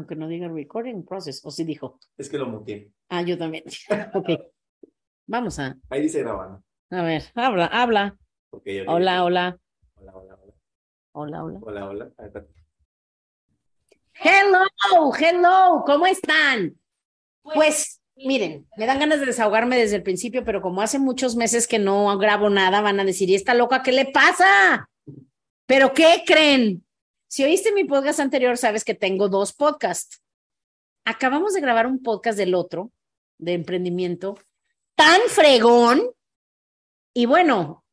[0.00, 2.00] aunque no diga recording process, o sí dijo.
[2.16, 2.90] Es que lo muteé.
[3.10, 3.64] Ah, yo también.
[4.14, 4.30] ok.
[5.26, 5.76] Vamos a.
[5.90, 6.64] Ahí dice grabando.
[6.90, 8.16] A ver, habla, habla.
[8.50, 9.58] Okay, hola, hola.
[9.94, 10.54] Hola, hola, hola.
[11.12, 11.58] Hola, hola.
[11.62, 12.10] Hola, hola.
[14.14, 16.76] Hello, hello, ¿cómo están?
[17.42, 21.68] Pues miren, me dan ganas de desahogarme desde el principio, pero como hace muchos meses
[21.68, 24.88] que no grabo nada, van a decir, ¿y esta loca qué le pasa?
[25.66, 26.84] ¿Pero qué creen?
[27.30, 30.20] Si oíste mi podcast anterior, sabes que tengo dos podcasts.
[31.04, 32.90] Acabamos de grabar un podcast del otro,
[33.38, 34.36] de emprendimiento,
[34.96, 36.10] tan fregón.
[37.14, 37.84] Y bueno,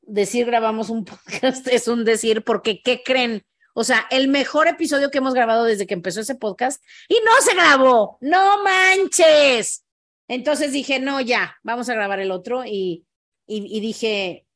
[0.00, 3.44] decir grabamos un podcast es un decir, porque ¿qué creen?
[3.74, 7.32] O sea, el mejor episodio que hemos grabado desde que empezó ese podcast y no
[7.40, 8.18] se grabó.
[8.20, 9.84] No manches.
[10.28, 13.04] Entonces dije, no, ya, vamos a grabar el otro y,
[13.44, 14.46] y, y dije,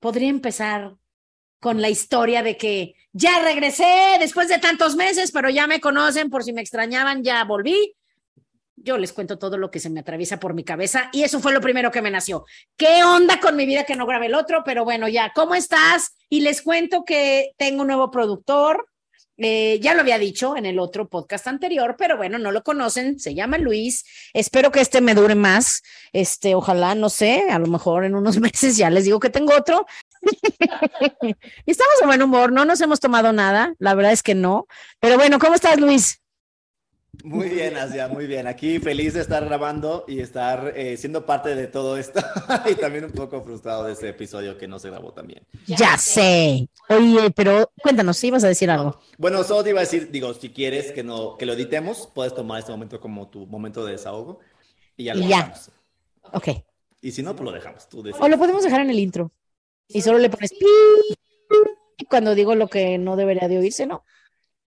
[0.00, 0.96] podría empezar
[1.60, 6.28] con la historia de que ya regresé después de tantos meses, pero ya me conocen,
[6.28, 7.94] por si me extrañaban, ya volví.
[8.76, 11.54] Yo les cuento todo lo que se me atraviesa por mi cabeza y eso fue
[11.54, 12.44] lo primero que me nació.
[12.76, 14.62] ¿Qué onda con mi vida que no grabé el otro?
[14.66, 16.14] Pero bueno, ya, ¿cómo estás?
[16.28, 18.86] Y les cuento que tengo un nuevo productor.
[19.38, 23.18] Eh, ya lo había dicho en el otro podcast anterior, pero bueno, no lo conocen,
[23.18, 24.04] se llama Luis.
[24.34, 25.82] Espero que este me dure más.
[26.12, 29.54] Este, ojalá, no sé, a lo mejor en unos meses ya les digo que tengo
[29.54, 29.86] otro,
[31.66, 34.66] Estamos de buen humor, no nos hemos tomado nada, la verdad es que no.
[35.00, 36.20] Pero bueno, ¿cómo estás, Luis?
[37.24, 38.46] Muy bien, Asia, muy bien.
[38.46, 42.20] Aquí feliz de estar grabando y estar eh, siendo parte de todo esto
[42.70, 45.42] y también un poco frustrado de ese episodio que no se grabó también.
[45.66, 46.68] Ya sé.
[46.88, 49.00] Oye, pero cuéntanos, ¿sí ibas a decir algo?
[49.18, 52.34] Bueno, solo te iba a decir, digo, si quieres que, no, que lo editemos, puedes
[52.34, 54.40] tomar este momento como tu momento de desahogo
[54.96, 55.70] y ya lo dejamos.
[56.32, 56.48] Ok.
[57.00, 57.88] Y si no, pues lo dejamos.
[57.88, 59.30] Tú o lo podemos dejar en el intro.
[59.88, 60.52] Y solo le pones
[62.08, 64.04] cuando digo lo que no debería de oírse, ¿no?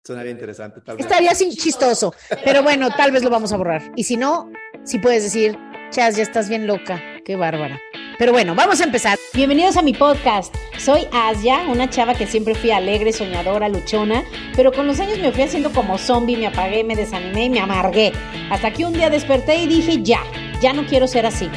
[0.04, 1.06] Sonaría interesante, tal vez.
[1.06, 3.92] Estaría así chistoso, pero bueno, tal vez lo vamos a borrar.
[3.94, 4.50] Y si no,
[4.84, 5.56] si puedes decir,
[5.90, 7.80] Chas, ya estás bien loca, qué bárbara.
[8.18, 9.18] Pero bueno, vamos a empezar.
[9.34, 10.54] Bienvenidos a mi podcast.
[10.78, 14.24] Soy Asia, una chava que siempre fui alegre, soñadora, luchona,
[14.56, 17.60] pero con los años me fui haciendo como zombie, me apagué, me desanimé y me
[17.60, 18.12] amargué.
[18.50, 20.20] Hasta que un día desperté y dije, ya,
[20.60, 21.48] ya no quiero ser así.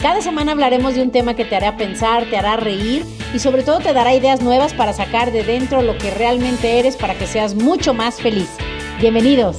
[0.00, 3.04] Cada semana hablaremos de un tema que te hará pensar, te hará reír
[3.34, 6.96] y sobre todo te dará ideas nuevas para sacar de dentro lo que realmente eres
[6.96, 8.48] para que seas mucho más feliz.
[9.00, 9.56] Bienvenidos.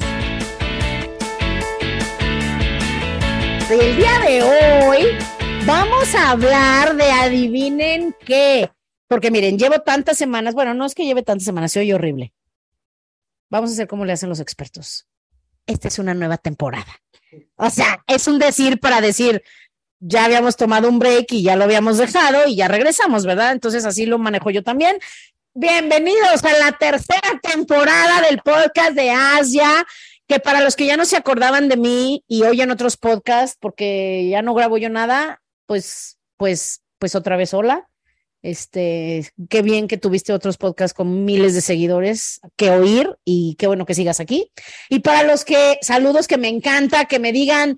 [3.70, 5.18] El día de hoy
[5.66, 8.72] vamos a hablar de adivinen qué.
[9.10, 12.34] Porque miren, llevo tantas semanas, bueno, no es que lleve tantas semanas, soy horrible.
[13.50, 15.06] Vamos a hacer como le hacen los expertos.
[15.68, 17.02] Esta es una nueva temporada.
[17.58, 19.44] O sea, es un decir para decir,
[20.00, 23.52] ya habíamos tomado un break y ya lo habíamos dejado y ya regresamos, ¿verdad?
[23.52, 24.98] Entonces así lo manejo yo también.
[25.54, 29.86] Bienvenidos a la tercera temporada del podcast de Asia,
[30.28, 34.28] que para los que ya no se acordaban de mí y oyen otros podcasts, porque
[34.30, 37.88] ya no grabo yo nada, pues, pues, pues otra vez hola.
[38.42, 43.68] Este, qué bien que tuviste otros podcasts con miles de seguidores que oír y qué
[43.68, 44.50] bueno que sigas aquí.
[44.88, 47.78] Y para los que, saludos que me encanta, que me digan,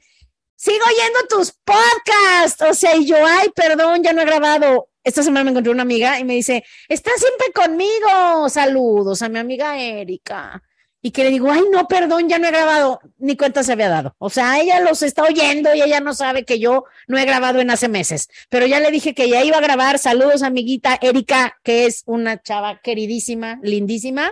[0.62, 2.62] sigo oyendo tus podcasts.
[2.62, 4.90] O sea, y yo, ay, perdón, ya no he grabado.
[5.04, 8.48] Esta semana me encontré una amiga y me dice, estás siempre conmigo.
[8.48, 10.62] Saludos a mi amiga Erika.
[11.02, 13.00] Y que le digo, ay, no, perdón, ya no he grabado.
[13.18, 14.16] Ni cuenta se había dado.
[14.20, 17.60] O sea, ella los está oyendo y ella no sabe que yo no he grabado
[17.60, 18.30] en hace meses.
[18.50, 19.98] Pero ya le dije que ya iba a grabar.
[19.98, 24.32] Saludos, amiguita Erika, que es una chava queridísima, lindísima.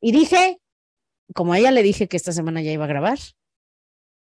[0.00, 0.58] Y dije,
[1.34, 3.18] como a ella le dije que esta semana ya iba a grabar,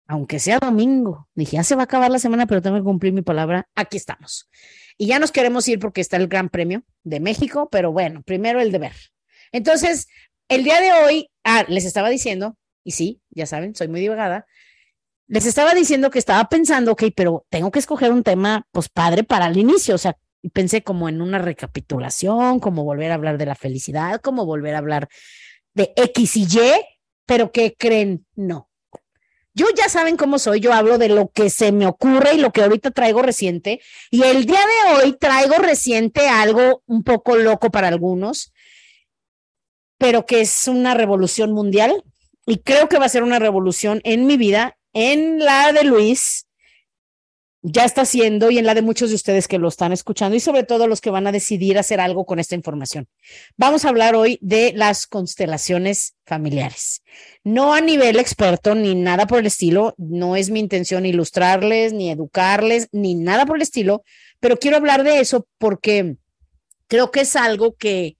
[0.06, 1.28] aunque sea domingo.
[1.34, 3.68] Dije, ya se va a acabar la semana, pero tengo que cumplir mi palabra.
[3.74, 4.48] Aquí estamos.
[4.98, 8.60] Y ya nos queremos ir porque está el Gran Premio de México, pero bueno, primero
[8.60, 8.94] el deber.
[9.52, 10.08] Entonces,
[10.48, 14.46] el día de hoy, ah, les estaba diciendo, y sí, ya saben, soy muy divagada,
[15.28, 19.24] les estaba diciendo que estaba pensando, ok, pero tengo que escoger un tema, pues padre
[19.24, 20.16] para el inicio, o sea,
[20.52, 24.78] pensé como en una recapitulación, como volver a hablar de la felicidad, como volver a
[24.78, 25.08] hablar
[25.74, 26.72] de X y Y,
[27.26, 28.24] pero ¿qué creen?
[28.36, 28.65] No,
[29.56, 32.52] yo ya saben cómo soy, yo hablo de lo que se me ocurre y lo
[32.52, 33.80] que ahorita traigo reciente.
[34.10, 38.52] Y el día de hoy traigo reciente algo un poco loco para algunos,
[39.96, 42.04] pero que es una revolución mundial.
[42.44, 46.45] Y creo que va a ser una revolución en mi vida, en la de Luis,
[47.68, 50.40] ya está haciendo y en la de muchos de ustedes que lo están escuchando y
[50.40, 53.08] sobre todo los que van a decidir hacer algo con esta información.
[53.56, 57.02] Vamos a hablar hoy de las constelaciones familiares.
[57.42, 62.08] No a nivel experto ni nada por el estilo, no es mi intención ilustrarles ni
[62.08, 64.04] educarles ni nada por el estilo,
[64.38, 66.18] pero quiero hablar de eso porque
[66.86, 68.16] creo que es algo que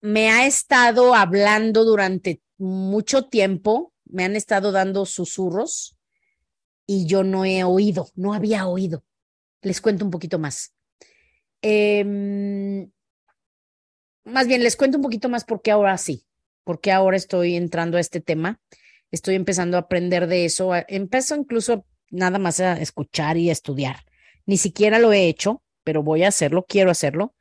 [0.00, 5.97] me ha estado hablando durante mucho tiempo me han estado dando susurros
[6.90, 9.04] y yo no he oído, no había oído.
[9.60, 10.74] Les cuento un poquito más.
[11.60, 12.90] Em,
[14.24, 16.24] más bien, les cuento un poquito más porque ahora sí,
[16.64, 18.58] porque ahora estoy entrando a este tema,
[19.10, 23.98] estoy empezando a aprender de eso, empiezo incluso nada más a escuchar y a estudiar.
[24.46, 27.34] Ni siquiera lo he hecho, pero voy a hacerlo, quiero hacerlo.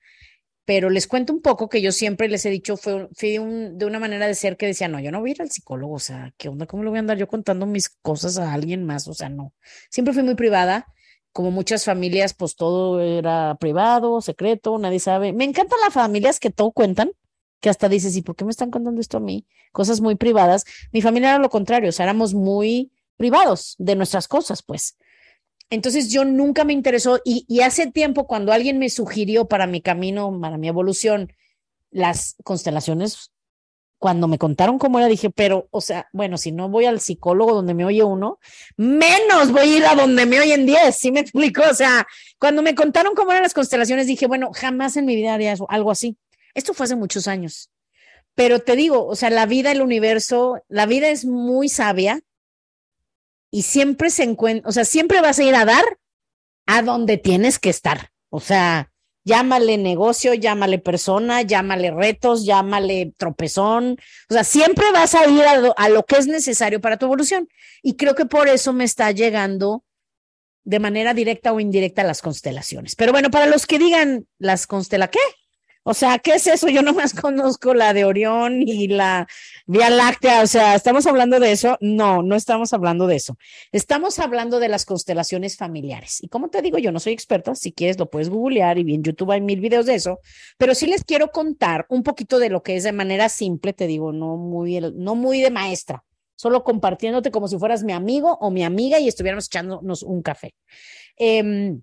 [0.68, 4.00] Pero les cuento un poco que yo siempre les he dicho, fue, fui de una
[4.00, 6.34] manera de ser que decía, no, yo no voy a ir al psicólogo, o sea,
[6.36, 6.66] ¿qué onda?
[6.66, 9.08] ¿Cómo le voy a andar yo contando mis cosas a alguien más?
[9.08, 9.54] O sea, no.
[9.90, 10.86] Siempre fui muy privada,
[11.32, 15.32] como muchas familias, pues todo era privado, secreto, nadie sabe.
[15.32, 17.12] Me encantan las familias que todo cuentan,
[17.62, 19.48] que hasta dices, ¿y por qué me están contando esto a mí?
[19.72, 20.66] Cosas muy privadas.
[20.92, 24.98] Mi familia era lo contrario, o sea, éramos muy privados de nuestras cosas, pues.
[25.70, 30.38] Entonces yo nunca me interesó y, hace tiempo cuando alguien me sugirió para mi camino,
[30.42, 31.34] para mi evolución,
[31.92, 33.32] las constelaciones,
[33.98, 37.54] cuando me contaron cómo era, dije, pero, o sea, bueno, si no voy al psicólogo
[37.54, 38.40] donde me oye uno,
[38.78, 41.64] menos voy a ir a donde me oyen diez, ¿sí me explico?
[41.70, 42.08] O sea,
[42.40, 45.92] cuando me contaron cómo eran las constelaciones, dije, bueno, jamás en mi vida haría algo
[45.92, 46.16] así.
[46.54, 47.72] Esto fue hace muchos años.
[48.36, 52.22] Pero te digo, o sea, la vida, el universo, la vida es muy sabia
[53.52, 55.84] y siempre se encuentra, o sea, siempre vas a ir a dar
[56.66, 58.12] a donde tienes que estar.
[58.30, 58.92] O sea,
[59.24, 63.98] llámale negocio, llámale persona, llámale retos, llámale tropezón.
[64.30, 67.48] O sea, siempre vas a ir a, lo que es necesario para tu evolución.
[67.82, 69.84] Y creo que por eso me está llegando
[70.64, 72.96] de manera directa o indirecta las constelaciones.
[72.96, 75.47] Pero bueno, para los que digan las constelaciones, ¿qué?
[75.90, 76.68] O sea, ¿qué es eso?
[76.68, 79.26] Yo nomás conozco la de Orión y la
[79.68, 80.42] Vía Láctea.
[80.42, 81.78] O sea, ¿estamos hablando de eso?
[81.80, 83.38] No, no estamos hablando de eso.
[83.72, 86.22] Estamos hablando de las constelaciones familiares.
[86.22, 87.56] Y como te digo, yo no soy experta.
[87.56, 90.20] Si quieres, lo puedes googlear y bien, YouTube hay mil videos de eso.
[90.58, 93.88] Pero sí les quiero contar un poquito de lo que es de manera simple, te
[93.88, 96.04] digo, no muy, no muy de maestra,
[96.36, 100.54] solo compartiéndote como si fueras mi amigo o mi amiga y estuviéramos echándonos un café.
[101.16, 101.82] Em,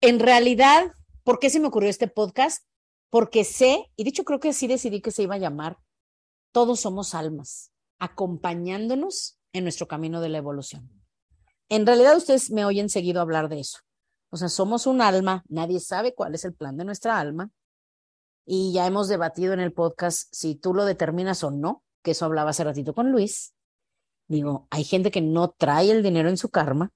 [0.00, 0.86] en realidad,
[1.22, 2.64] ¿por qué se me ocurrió este podcast?
[3.14, 5.78] Porque sé, y dicho creo que así decidí que se iba a llamar,
[6.50, 7.70] todos somos almas,
[8.00, 10.90] acompañándonos en nuestro camino de la evolución.
[11.68, 13.78] En realidad ustedes me oyen seguido hablar de eso.
[14.30, 17.52] O sea, somos un alma, nadie sabe cuál es el plan de nuestra alma.
[18.44, 22.24] Y ya hemos debatido en el podcast si tú lo determinas o no, que eso
[22.24, 23.54] hablaba hace ratito con Luis.
[24.26, 26.90] Digo, hay gente que no trae el dinero en su karma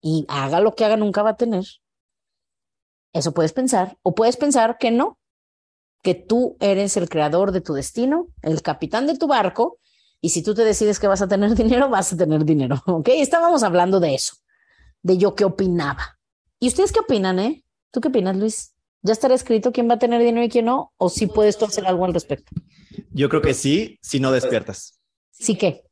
[0.00, 1.66] y haga lo que haga nunca va a tener.
[3.12, 3.98] Eso puedes pensar.
[4.00, 5.18] O puedes pensar que no,
[6.02, 9.78] que tú eres el creador de tu destino, el capitán de tu barco,
[10.20, 13.08] y si tú te decides que vas a tener dinero, vas a tener dinero, ¿ok?
[13.14, 14.34] Estábamos hablando de eso,
[15.02, 16.18] de yo qué opinaba.
[16.60, 17.64] ¿Y ustedes qué opinan, eh?
[17.90, 18.74] ¿Tú qué opinas, Luis?
[19.02, 20.92] ¿Ya estará escrito quién va a tener dinero y quién no?
[20.96, 22.50] ¿O si sí puedes tú hacer algo al respecto?
[23.12, 25.00] Yo creo que sí, si no despiertas.
[25.30, 25.84] ¿Sí qué?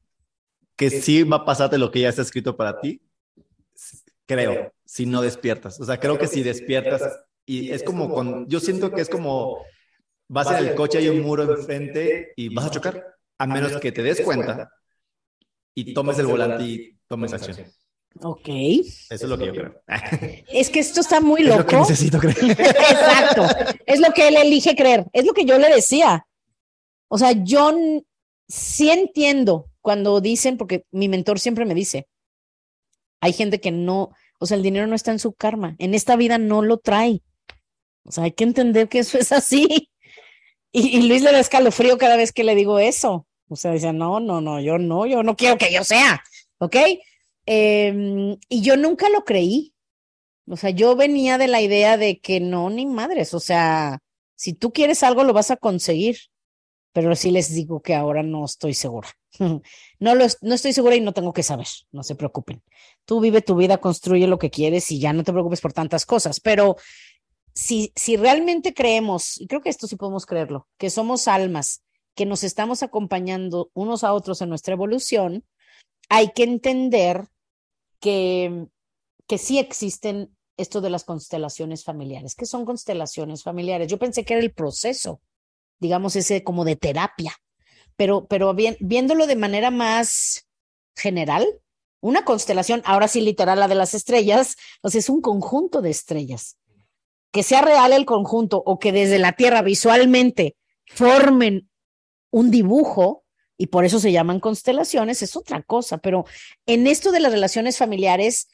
[0.75, 3.01] Que sí va a pasarte lo que ya está escrito para ti,
[4.27, 5.81] creo, si no despiertas.
[5.81, 7.03] O sea, creo que si despiertas,
[7.47, 9.59] y es como con, yo siento que es como
[10.29, 13.93] vas en el coche, hay un muro enfrente y vas a chocar, a menos que
[13.93, 14.71] te des cuenta
[15.75, 17.71] y tomes el volante y tomes acción.
[18.23, 18.49] Ok.
[18.49, 19.83] Eso es lo que yo creo.
[20.49, 21.59] Es que esto está muy loco.
[21.59, 22.51] Es lo que necesito creer.
[22.51, 23.47] Exacto.
[23.85, 25.07] Es lo que él elige creer.
[25.13, 26.27] Es lo que yo le decía.
[27.09, 27.77] O sea, yo
[28.49, 32.09] sí entiendo cuando dicen, porque mi mentor siempre me dice,
[33.21, 35.77] hay gente que no, o sea, el dinero no está en su karma.
[35.79, 37.23] En esta vida no lo trae.
[38.05, 39.91] O sea, hay que entender que eso es así.
[40.79, 43.27] Y, Luis le da escalofrío cada vez que le digo eso.
[43.49, 46.23] O sea, dice, no, no, no, yo no, yo no quiero que yo sea,
[46.59, 46.77] ¿ok?
[47.47, 49.73] Em, y yo nunca lo creí.
[50.47, 54.01] O sea, yo venía de la idea de que no, ni madres, o sea,
[54.35, 56.19] si tú quieres algo, lo vas a conseguir.
[56.93, 59.09] Pero sí les digo que ahora no estoy segura.
[59.99, 62.63] No, lo, no estoy segura y no tengo que saber, no se preocupen.
[63.07, 66.05] Tú vive tu vida, construye lo que quieres y ya no te preocupes por tantas
[66.05, 66.39] cosas.
[66.39, 66.77] Pero
[67.57, 71.83] si, realmente creemos, y creo que esto sí podemos creerlo, que somos almas,
[72.15, 75.45] que nos estamos acompañando unos a otros en nuestra evolución,
[76.11, 77.29] hay que entender
[77.99, 78.67] que,
[79.27, 82.35] que sí existen esto de las constelaciones familiares.
[82.35, 83.89] ¿Qué son constelaciones familiares?
[83.89, 85.23] Yo pensé que era el proceso,
[85.81, 87.33] digamos, ese como de terapia,
[87.97, 90.47] pero, pero viéndolo de manera más
[90.95, 91.47] general,
[92.01, 96.59] una constelación, ahora sí literal la de las estrellas, sea, es un conjunto de estrellas
[97.33, 100.57] que sea real el conjunto o que desde la Tierra visualmente
[100.87, 101.69] formen
[102.31, 103.25] un dibujo,
[103.59, 106.25] y por eso se llaman constelaciones, es otra cosa, pero
[106.67, 108.49] en esto de las relaciones familiares,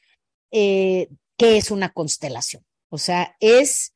[0.51, 2.65] eh, ¿qué es una constelación?
[2.89, 3.95] O sea, es,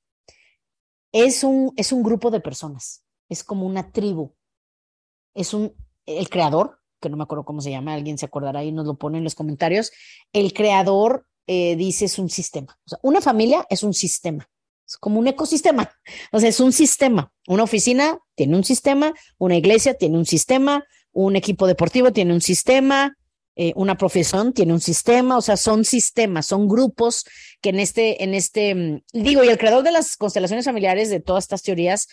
[1.13, 4.35] es, un, es un grupo de personas, es como una tribu,
[5.35, 5.75] es un,
[6.07, 8.97] el creador, que no me acuerdo cómo se llama, alguien se acordará y nos lo
[8.97, 9.93] pone en los comentarios.
[10.33, 12.79] El creador eh, dice es un sistema.
[13.03, 14.49] Una familia es un sistema.
[14.87, 15.91] Es como un ecosistema.
[16.33, 17.33] O sea, es un sistema.
[17.49, 22.41] Una oficina tiene un sistema, una iglesia tiene un sistema, un equipo deportivo tiene un
[22.41, 23.17] sistema,
[23.59, 27.25] eh, una profesión tiene un sistema, o sea, son sistemas, son grupos
[27.63, 31.21] que en este, en este, mm, digo, y el creador de las constelaciones familiares de
[31.21, 32.07] todas estas teorías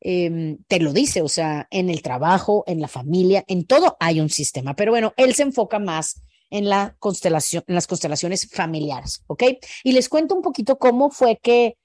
[0.00, 4.20] em, te lo dice, o sea, en el trabajo, en la familia, en todo hay
[4.20, 9.22] un sistema, pero bueno, él se enfoca más en la constelación, en las constelaciones familiares,
[9.26, 9.42] ¿ok?
[9.84, 11.76] Y les cuento un poquito cómo fue que,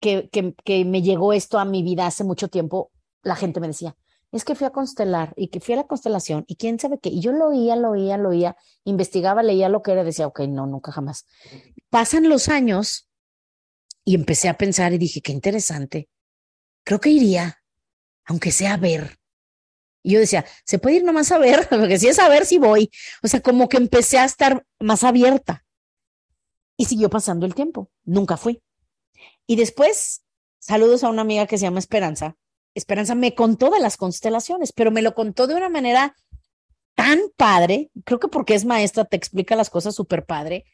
[0.00, 2.90] que, que, que me llegó esto a mi vida hace mucho tiempo.
[3.22, 3.96] La gente me decía,
[4.32, 7.08] es que fui a constelar y que fui a la constelación y quién sabe qué.
[7.08, 10.40] Y yo lo oía, lo oía, lo oía, investigaba, leía lo que era, decía, ok,
[10.40, 11.26] no, nunca jamás.
[11.90, 13.08] Pasan los años
[14.04, 16.08] y empecé a pensar y dije, qué interesante.
[16.84, 17.62] Creo que iría,
[18.24, 19.18] aunque sea a ver.
[20.02, 22.58] Y yo decía, se puede ir nomás a ver, porque si es a ver, sí
[22.58, 22.90] voy.
[23.22, 25.64] O sea, como que empecé a estar más abierta.
[26.76, 27.90] Y siguió pasando el tiempo.
[28.04, 28.62] Nunca fui.
[29.46, 30.24] Y después,
[30.58, 32.36] saludos a una amiga que se llama Esperanza,
[32.74, 36.14] Esperanza me contó de las constelaciones, pero me lo contó de una manera
[36.94, 40.66] tan padre, creo que porque es maestra, te explica las cosas súper padre,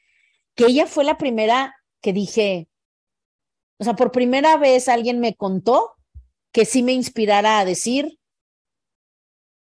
[0.57, 2.69] que ella fue la primera que dije,
[3.79, 5.93] o sea, por primera vez alguien me contó
[6.51, 8.19] que sí me inspirara a decir,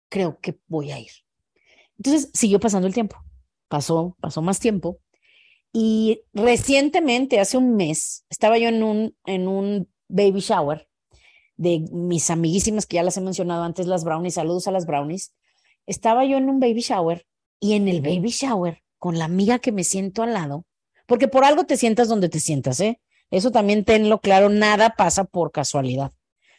[0.10, 1.12] creo que voy a ir.
[1.98, 3.18] Entonces siguió pasando el tiempo,
[3.68, 5.00] pasó, pasó más tiempo.
[5.74, 10.88] Y recientemente, hace un mes, estaba yo en un, en un baby shower
[11.58, 15.34] de mis amiguísimas que ya las he mencionado antes, las brownies, saludos a las brownies.
[15.88, 17.26] Estaba yo en un baby shower
[17.60, 20.66] y en el baby shower con la amiga que me siento al lado,
[21.08, 23.02] porque por algo te sientas donde te sientas, ¿eh?
[23.32, 26.12] Eso también tenlo claro, nada pasa por casualidad.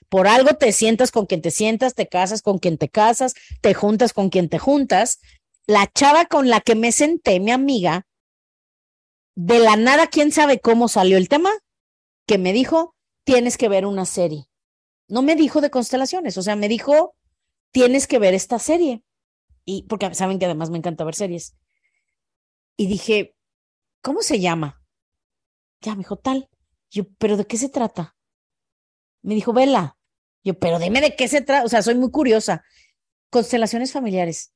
[0.09, 3.75] Por algo te sientas con quien te sientas, te casas con quien te casas, te
[3.75, 5.21] juntas con quien te juntas.
[5.67, 8.07] La chava con la que me senté, mi amiga,
[9.35, 11.51] de la nada, quién sabe cómo salió el tema,
[12.27, 14.47] que me dijo, tienes que ver una serie.
[15.09, 17.15] No me dijo de constelaciones, o sea, me dijo,
[17.73, 19.03] tienes que ver esta serie.
[19.65, 21.57] Y porque saben que además me encanta ver series.
[22.77, 23.35] Y dije,
[24.03, 24.83] ¿cómo se llama?
[25.81, 26.49] Ya me dijo tal.
[26.91, 28.17] Yo, ¿pero de qué se trata?
[29.23, 29.99] Me dijo, vela.
[30.43, 31.65] Yo, pero dime de qué se trata.
[31.65, 32.63] O sea, soy muy curiosa.
[33.31, 34.53] Constelaciones familiares.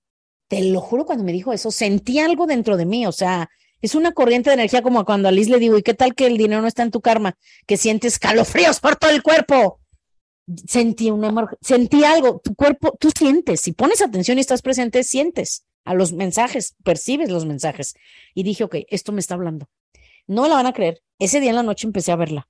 [0.46, 3.06] Te lo juro, cuando me dijo eso, sentí algo dentro de mí.
[3.06, 5.94] O sea, es una corriente de energía como cuando a Liz le digo, ¿y qué
[5.94, 7.36] tal que el dinero no está en tu karma?
[7.66, 9.80] Que sientes calofríos por todo el cuerpo
[10.66, 15.66] sentí una sentí algo, tu cuerpo, tú sientes, si pones atención y estás presente, sientes
[15.84, 17.94] a los mensajes, percibes los mensajes.
[18.34, 19.68] Y dije, ok, esto me está hablando.
[20.26, 21.02] No me la van a creer.
[21.18, 22.48] Ese día en la noche empecé a verla.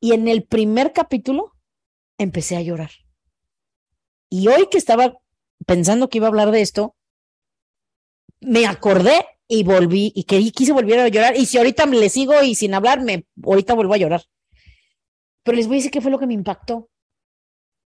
[0.00, 1.52] Y en el primer capítulo
[2.18, 2.90] empecé a llorar.
[4.28, 5.18] Y hoy que estaba
[5.66, 6.96] pensando que iba a hablar de esto,
[8.40, 11.36] me acordé y volví y quise volver a llorar.
[11.36, 14.22] Y si ahorita le sigo y sin hablar, me, ahorita vuelvo a llorar.
[15.42, 16.88] Pero les voy a decir qué fue lo que me impactó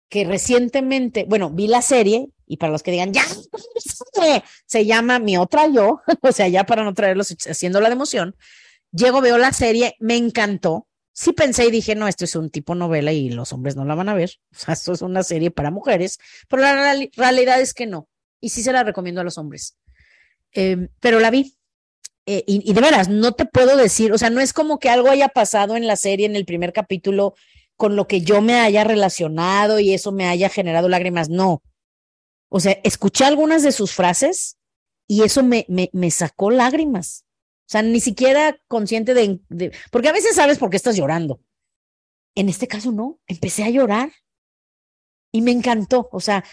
[0.09, 3.25] que recientemente, bueno, vi la serie y para los que digan, ya,
[4.67, 8.37] se llama Mi Otra Yo, o sea, ya para no traerlos haciendo la emoción,
[8.93, 10.87] llego, veo la serie, me encantó.
[11.13, 13.95] Sí pensé y dije, no, esto es un tipo novela y los hombres no la
[13.95, 14.33] van a ver.
[14.53, 18.09] O sea, esto es una serie para mujeres, pero la realidad es que no.
[18.41, 19.77] Y sí se la recomiendo a los hombres.
[20.57, 21.55] Em, pero la vi.
[22.25, 25.11] Eh, y, de veras, no te puedo decir, o sea, no es como que algo
[25.11, 27.35] haya pasado en la serie en el primer capítulo
[27.77, 31.63] con lo que yo me haya relacionado y eso me haya generado lágrimas, no.
[32.49, 34.59] O sea, escuché algunas de sus frases
[35.07, 37.27] y eso me, me, me sacó lágrimas.
[37.67, 41.41] O sea, ni siquiera consciente de, de, porque a veces sabes por qué estás llorando.
[42.35, 44.11] En este caso no, empecé a llorar
[45.33, 46.09] y me encantó.
[46.11, 46.45] O sea,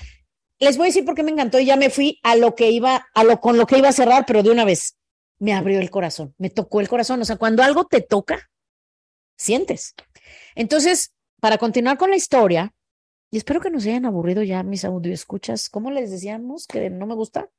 [0.59, 2.71] les voy a decir por qué me encantó y ya me fui a lo que
[2.71, 4.97] iba, a lo con lo que iba a cerrar, pero de una vez
[5.39, 7.21] me abrió el corazón, me tocó el corazón.
[7.21, 8.49] O sea, cuando algo te toca,
[9.35, 9.93] sientes.
[10.55, 12.73] Entonces, para continuar con la historia,
[13.29, 17.15] y espero que nos hayan aburrido ya mis escuchas, ¿cómo les decíamos que no me
[17.15, 17.49] gusta?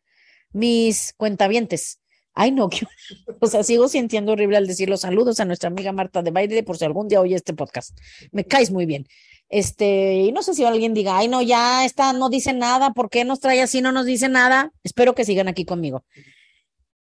[0.53, 2.01] Mis cuentavientes.
[2.33, 2.69] Ay, no,
[3.41, 6.63] o sea, sigo sintiendo horrible al decir los saludos a nuestra amiga Marta de Baile
[6.63, 7.99] por si algún día oye este podcast.
[8.33, 9.07] Me caes muy bien.
[9.49, 13.11] Este, y no sé si alguien diga, ay, no, ya esta no dice nada, ¿por
[13.11, 13.81] qué nos trae así?
[13.81, 14.73] No nos dice nada.
[14.83, 16.05] Espero que sigan aquí conmigo.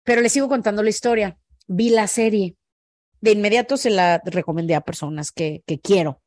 [0.02, 1.38] Pero les sigo contando la historia.
[1.66, 2.56] Vi la serie
[3.20, 6.22] de inmediato se la recomendé a personas que, que quiero.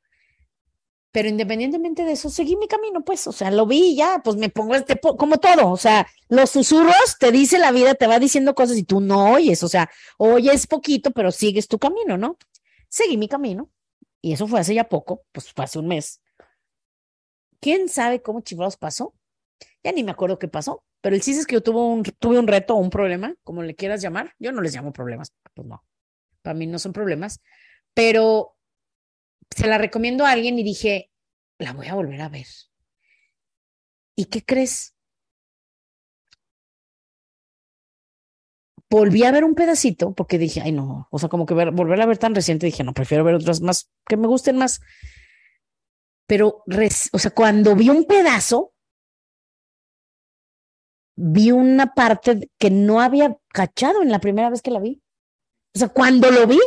[1.11, 4.49] Pero independientemente de eso, seguí mi camino, pues, o sea, lo vi ya, pues me
[4.49, 8.55] pongo este, como todo, o sea, los susurros te dice la vida, te va diciendo
[8.55, 12.37] cosas y tú no oyes, o sea, oyes poquito, pero sigues tu camino, ¿no?
[12.89, 13.69] Seguí mi camino
[14.23, 16.21] y eso fue hace ya poco, pues fue hace un mes.
[17.59, 19.13] ¿Quién sabe cómo chivados pasó?
[19.83, 22.39] Ya ni me acuerdo qué pasó, pero el chiste es que yo tuve un, tuve
[22.39, 24.33] un reto o un problema, como le quieras llamar.
[24.39, 25.83] Yo no les llamo problemas, pues no.
[26.41, 27.41] Para mí no son problemas,
[27.93, 28.55] pero
[29.53, 31.11] se la recomiendo a alguien y dije,
[31.59, 32.47] la voy a volver a ver.
[34.15, 34.92] ¿Y qué crees?
[38.93, 41.99] Volví a ver un pedacito porque dije, ay no, o sea, como que ver, volver
[41.99, 44.81] a ver tan reciente, dije, no, prefiero ver otras más que me gusten más.
[46.27, 46.63] Pero,
[47.11, 48.75] o sea, cuando vi un pedazo,
[51.15, 55.01] vi una parte que no había cachado en la primera vez que la vi.
[55.73, 56.59] O sea, cuando lo vi,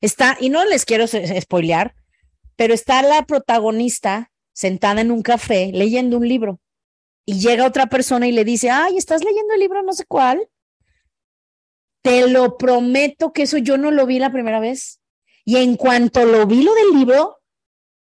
[0.00, 1.96] está, y no les quiero spoilear,
[2.54, 6.60] pero está la protagonista sentada en un café leyendo un libro
[7.26, 10.48] y llega otra persona y le dice, ay, ¿estás leyendo el libro no sé cuál?
[12.02, 15.00] Te lo prometo que eso yo no lo vi la primera vez.
[15.44, 17.40] Y en cuanto lo vi lo del libro,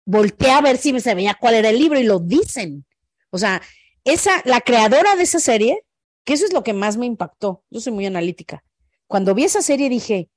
[0.04, 2.86] volteé a ver si me sabía cuál era el libro y lo dicen.
[3.30, 3.60] O sea,
[4.04, 5.84] esa, la creadora de esa serie,
[6.24, 7.64] que eso es lo que más me impactó.
[7.70, 8.64] Yo soy muy analítica.
[9.06, 10.30] Cuando vi esa serie dije,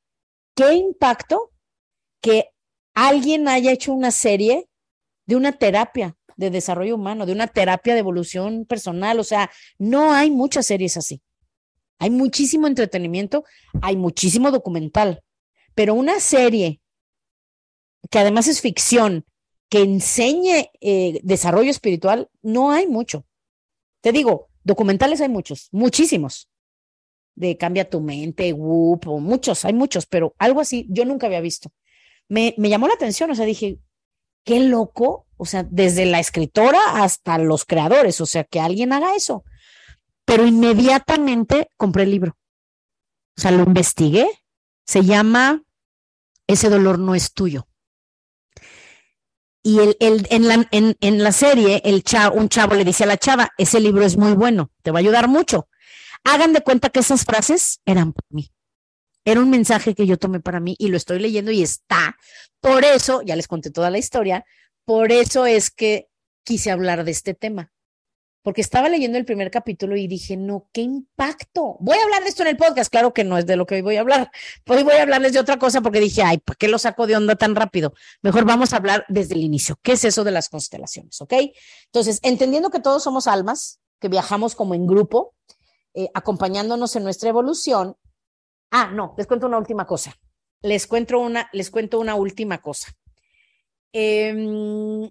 [0.55, 1.51] qué impacto
[2.21, 2.49] que
[2.93, 4.67] alguien haya hecho una serie
[5.25, 9.19] de una terapia de desarrollo humano, de una terapia de evolución personal.
[9.19, 11.21] O sea, no hay muchas series así.
[12.01, 13.45] Hay muchísimo entretenimiento,
[13.79, 15.23] hay muchísimo documental,
[15.75, 16.81] pero una serie
[18.09, 19.23] que además es ficción,
[19.69, 23.27] que enseñe eh, desarrollo espiritual, no hay mucho.
[24.01, 26.49] Te digo, documentales hay muchos, muchísimos.
[27.35, 31.71] De Cambia tu mente, Whoop, muchos, hay muchos, pero algo así yo nunca había visto.
[32.27, 33.77] Me, me llamó la atención, o sea, dije,
[34.43, 39.13] qué loco, o sea, desde la escritora hasta los creadores, o sea, que alguien haga
[39.15, 39.43] eso.
[40.31, 42.37] Pero inmediatamente compré el libro.
[43.37, 44.29] O sea, lo investigué.
[44.85, 45.61] Se llama
[46.47, 47.67] Ese dolor no es tuyo.
[49.61, 53.03] Y el, el, en, la, en, en, la serie, el chavo, un chavo le dice
[53.03, 55.67] a la chava, ese libro es muy bueno, te va a ayudar mucho.
[56.23, 58.53] Hagan de cuenta que esas frases eran para mí.
[59.25, 62.15] Era un mensaje que yo tomé para mí y lo estoy leyendo y está.
[62.61, 64.45] Por eso, ya les conté toda la historia,
[64.85, 66.07] por eso es que
[66.45, 67.73] quise hablar de este tema.
[68.43, 71.77] Porque estaba leyendo el primer capítulo y dije, no, qué impacto.
[71.79, 73.75] Voy a hablar de esto en el podcast, claro que no es de lo que
[73.75, 74.31] hoy voy a hablar.
[74.67, 77.15] Hoy voy a hablarles de otra cosa porque dije, ay, ¿por qué lo saco de
[77.15, 77.93] onda tan rápido?
[78.21, 79.77] Mejor vamos a hablar desde el inicio.
[79.83, 81.21] ¿Qué es eso de las constelaciones?
[81.21, 81.33] ¿Ok?
[81.85, 85.35] Entonces, entendiendo que todos somos almas, que viajamos como en grupo,
[85.93, 87.95] eh, acompañándonos en nuestra evolución,
[88.71, 90.15] Ah, no, les cuento una última cosa.
[90.61, 92.93] Les cuento una, les cuento una última cosa.
[93.91, 95.09] Em,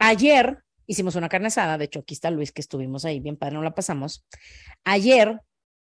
[0.00, 3.54] ayer hicimos una carne asada, de hecho aquí está Luis que estuvimos ahí, bien padre,
[3.54, 4.24] no la pasamos.
[4.84, 5.40] Ayer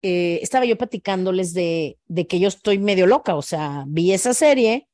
[0.02, 4.34] eh, estaba yo platicándoles de, de que yo estoy medio loca, o sea, vi esa
[4.34, 4.88] serie,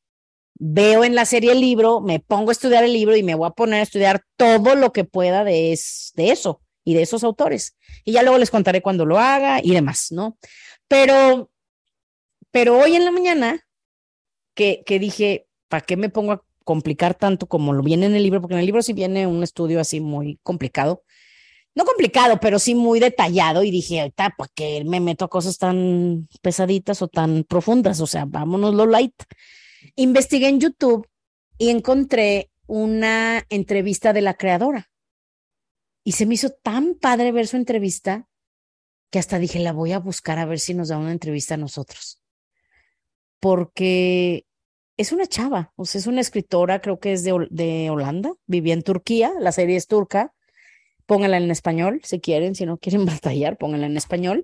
[0.60, 3.48] veo en la serie el libro, me pongo a estudiar el libro y me voy
[3.48, 5.80] a poner a estudiar todo lo que pueda de,
[6.16, 7.76] de eso y de esos autores.
[8.04, 10.38] Y ya luego les contaré cuando lo haga y demás, ¿no?
[10.88, 11.52] Pero,
[12.52, 13.68] pero hoy en la mañana
[14.56, 18.24] que, que dije, ¿para qué me pongo a complicar tanto como lo viene en el
[18.24, 18.42] libro?
[18.42, 21.04] Porque en el libro sí viene un estudio así muy complicado.
[21.74, 23.64] No complicado, pero sí muy detallado.
[23.64, 28.02] Y dije, ahorita, ¿para qué me meto a cosas tan pesaditas o tan profundas?
[28.02, 29.16] O sea, vámonos lo light.
[29.96, 31.08] Investigué en YouTube
[31.58, 34.90] y encontré una entrevista de la creadora.
[36.04, 38.28] Y se me hizo tan padre ver su entrevista
[39.10, 41.58] que hasta dije, la voy a buscar a ver si nos da una entrevista a
[41.58, 42.22] nosotros.
[43.40, 44.47] Porque
[44.98, 48.74] es una chava, o sea, es una escritora, creo que es de, de Holanda, vivía
[48.74, 50.34] en Turquía, la serie es turca,
[51.06, 54.44] pónganla en español si quieren, si no quieren batallar, pónganla en español.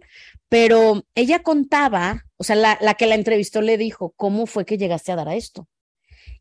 [0.50, 4.78] Pero ella contaba, o sea, la, la, que la entrevistó le dijo, ¿cómo fue que
[4.78, 5.68] llegaste a dar a esto?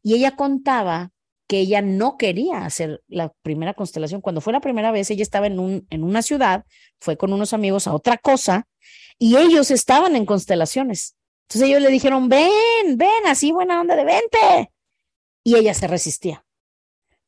[0.02, 1.10] Y ella contaba
[1.46, 4.20] que ella no quería hacer la primera constelación.
[4.20, 6.64] Cuando fue la primera vez, ella estaba en, un, en una ciudad,
[6.98, 8.66] fue con unos amigos a otra cosa
[9.18, 11.16] y ellos estaban en constelaciones.
[11.54, 14.72] Entonces ellos le dijeron, ven, ven, así buena onda de vente.
[15.44, 16.44] Y ella se resistía.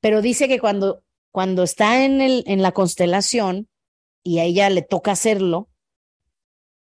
[0.01, 3.69] Pero dice que cuando, cuando está en, el, en la constelación
[4.23, 5.69] y a ella le toca hacerlo,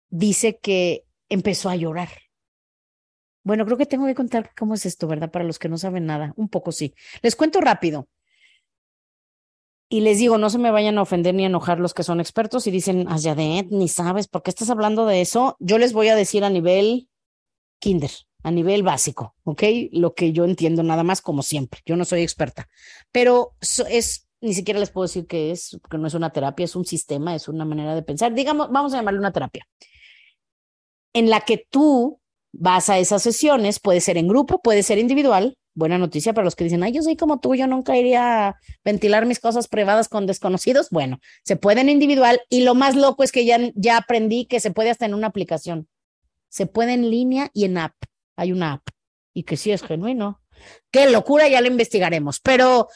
[0.08, 2.08] dice que empezó a llorar
[3.48, 5.30] bueno, creo que tengo que contar cómo es esto, ¿verdad?
[5.30, 6.34] Para los que no saben nada.
[6.36, 6.92] Un poco sí.
[7.22, 8.06] Les cuento rápido.
[9.88, 12.20] Y les digo, no se me vayan a ofender ni a enojar los que son
[12.20, 15.56] expertos y dicen, Ayadet, ni sabes por qué estás hablando de eso.
[15.60, 17.08] Yo les voy a decir a nivel
[17.78, 18.10] kinder,
[18.42, 19.62] a nivel básico, ¿ok?
[19.92, 21.80] Lo que yo entiendo nada más como siempre.
[21.86, 22.68] Yo no soy experta,
[23.12, 26.76] pero es, ni siquiera les puedo decir que es, porque no es una terapia, es
[26.76, 28.34] un sistema, es una manera de pensar.
[28.34, 29.66] Digamos, vamos a llamarle una terapia,
[31.12, 32.20] en la que tú
[32.52, 36.56] vas a esas sesiones, puede ser en grupo, puede ser individual, buena noticia para los
[36.56, 40.08] que dicen, ay, yo soy como tú, yo nunca iría a ventilar mis cosas privadas
[40.08, 40.88] con desconocidos.
[40.90, 44.60] Bueno, se puede en individual y lo más loco es que ya, ya aprendí que
[44.60, 45.88] se puede hasta en una aplicación.
[46.58, 47.94] Se puede en línea y en app.
[48.34, 48.88] Hay una app
[49.32, 50.42] y que sí es genuino.
[50.90, 52.40] Qué locura, ya lo investigaremos.
[52.40, 52.88] Pero,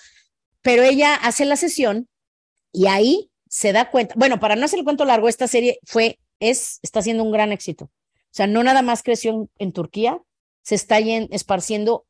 [0.63, 2.09] pero ella hace la sesión
[2.73, 4.17] y ahí se da cuenta.
[4.19, 7.53] Bueno, para no hacer el cuento largo, esta serie fue, es, está siendo un gran
[7.53, 7.85] éxito.
[7.85, 10.21] O sea, no nada más creció en, Turquía,
[10.63, 12.05] se está esparciendo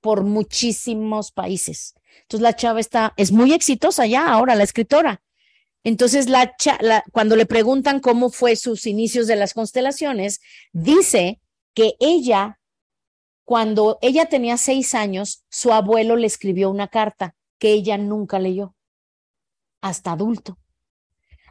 [0.00, 1.94] por muchísimos países.
[2.22, 5.22] Entonces la chava está, es muy exitosa ya ahora, la escritora.
[5.84, 6.54] Entonces, la,
[7.12, 10.40] cuando le preguntan cómo fue sus inicios de las constelaciones,
[10.72, 11.40] dice
[11.74, 12.58] que ella,
[13.44, 18.74] cuando ella tenía seis años, su abuelo le escribió una carta que ella nunca leyó,
[19.80, 20.58] hasta adulto.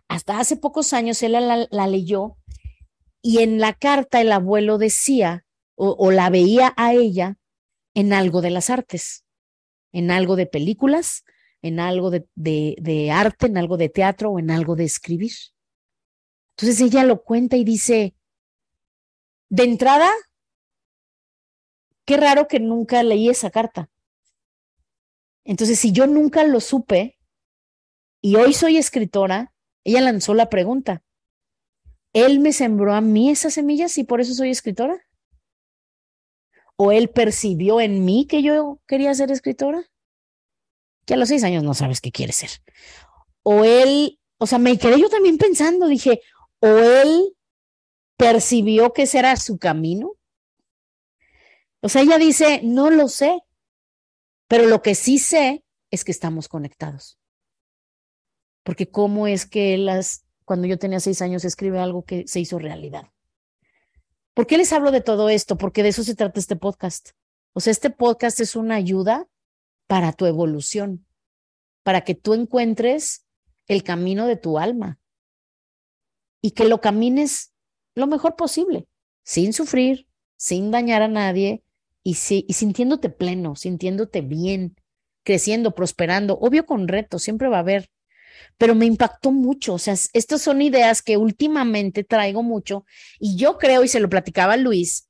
[0.07, 2.37] Hasta hace pocos años él la leyó
[3.21, 7.37] y en la carta el abuelo decía o, la veía a ella
[7.93, 9.25] en algo de las artes,
[9.91, 11.23] en algo de películas,
[11.61, 15.31] en algo de, arte, en algo de teatro o en algo de escribir.
[16.55, 18.15] Entonces ella lo cuenta y dice,
[19.49, 20.09] de entrada,
[22.05, 23.89] qué raro que nunca leí esa carta.
[25.43, 27.17] Entonces, si yo nunca lo supe
[28.21, 29.53] y hoy soy escritora,
[29.85, 31.03] ella lanzó la pregunta,
[32.11, 34.99] él me sembró a mí esas semillas y por eso soy escritora.
[36.75, 39.83] ¿O él percibió en mí que yo quería ser escritora?
[41.07, 42.51] Que a los seis años no sabes qué quieres ser.
[43.41, 46.21] O él, o sea, me quedé yo también pensando, dije,
[46.59, 47.35] o él
[48.15, 50.13] percibió que ese era su camino.
[51.81, 53.41] O sea, ella dice, no lo sé,
[54.47, 57.17] pero lo que sí sé es que estamos conectados.
[58.61, 62.57] Porque cómo es que las cuando yo tenía seis años, escribe algo que se hizo
[62.57, 63.11] realidad.
[64.33, 65.57] ¿Por qué les hablo de todo esto?
[65.57, 67.09] Porque de eso se trata este podcast.
[67.51, 69.27] O sea, este podcast es una ayuda
[69.87, 71.05] para tu evolución,
[71.83, 73.25] para que tú encuentres
[73.67, 74.99] el camino de tu alma
[76.41, 77.53] y que lo camines
[77.95, 78.87] lo mejor posible,
[79.23, 81.63] sin sufrir, sin dañar a nadie
[82.03, 84.75] y, y sintiéndote pleno, sintiéndote bien,
[85.23, 87.89] creciendo, prosperando, obvio con retos, siempre va a haber,
[88.57, 89.73] pero me impactó mucho.
[89.73, 92.85] O sea, estas son ideas que últimamente traigo mucho
[93.19, 95.06] y yo creo, y se lo platicaba Luis,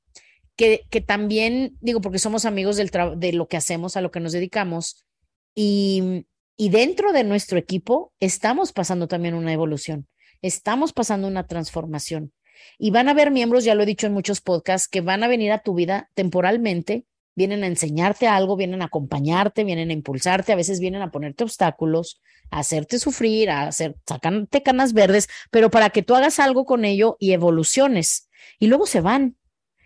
[0.58, 4.32] que, también, digo, porque somos amigos del de lo que hacemos, a lo que nos
[4.32, 5.06] dedicamos,
[5.54, 10.06] y, y dentro de nuestro equipo estamos pasando también una evolución,
[10.42, 12.32] estamos pasando una transformación.
[12.76, 15.28] Y van a haber miembros, ya lo he dicho en muchos podcasts, que van a
[15.28, 17.06] venir a tu vida temporalmente
[17.38, 21.44] vienen a enseñarte algo, vienen a acompañarte, vienen a impulsarte, a veces vienen a ponerte
[21.44, 26.64] obstáculos, a hacerte sufrir, a hacer, sacarte canas verdes, pero para que tú hagas algo
[26.66, 28.28] con ello y evoluciones.
[28.58, 29.36] Y luego se van.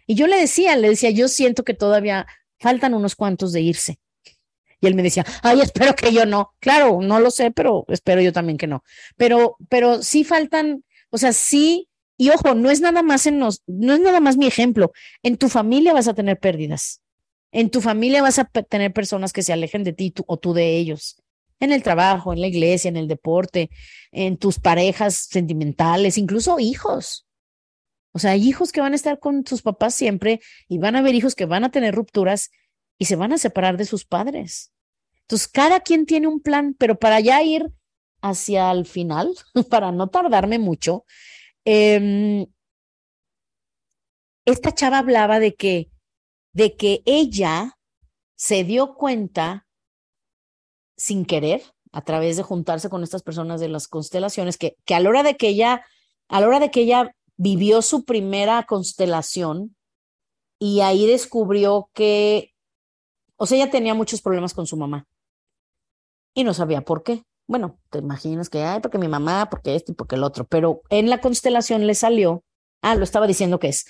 [0.06, 2.26] Y yo le decía, le decía, yo siento que todavía
[2.58, 3.98] faltan unos cuantos de irse.
[4.80, 6.54] Y él me decía, ay, espero que yo no.
[6.58, 8.82] Claro, no lo sé, pero espero yo también que no.
[9.16, 13.62] Pero, pero sí faltan, o sea, sí, y ojo, no es nada más en nos,
[13.66, 14.92] no es nada más mi ejemplo.
[15.22, 17.00] En tu familia vas a tener pérdidas.
[17.52, 20.76] En tu familia vas a tener personas que se alejen de ti o tú de
[20.76, 21.22] ellos.
[21.60, 23.70] En el trabajo, en la iglesia, en el deporte,
[24.10, 27.26] en tus parejas sentimentales, incluso hijos.
[28.12, 31.00] O sea, hay hijos que van a estar con sus papás siempre y van a
[31.00, 32.50] haber hijos que van a tener rupturas
[32.98, 34.72] y se van a separar de sus padres.
[35.22, 37.70] Entonces, cada quien tiene un plan, pero para ya ir
[38.20, 39.34] hacia el final,
[39.70, 41.04] para no tardarme mucho,
[41.64, 42.46] em,
[44.44, 45.92] esta chava hablaba de que
[46.52, 47.78] de que ella
[48.36, 49.66] se dio cuenta
[50.96, 55.00] sin querer, a través de juntarse con estas personas de las constelaciones, que, que a
[55.00, 55.84] la hora de que ella,
[56.28, 59.74] a la hora de que ella vivió su primera constelación
[60.60, 62.54] y ahí descubrió que,
[63.36, 65.08] o sea, ella tenía muchos problemas con su mamá
[66.34, 67.24] y no sabía por qué.
[67.48, 70.82] Bueno, te imaginas que, ay, porque mi mamá, porque este y porque el otro, pero
[70.88, 72.44] en la constelación le salió,
[72.80, 73.86] ah, lo estaba diciendo que es,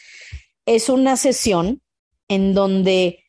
[0.65, 1.83] es una sesión
[2.29, 3.23] en donde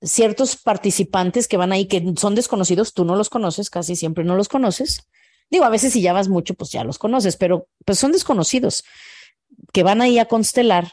[0.00, 4.36] ciertos participantes que van ahí, que son desconocidos, tú no los conoces, casi siempre no
[4.36, 5.08] los conoces.
[5.50, 8.84] Digo, a veces si ya vas mucho, pues ya los conoces, pero pues son desconocidos
[9.72, 10.92] que van ahí a constelar.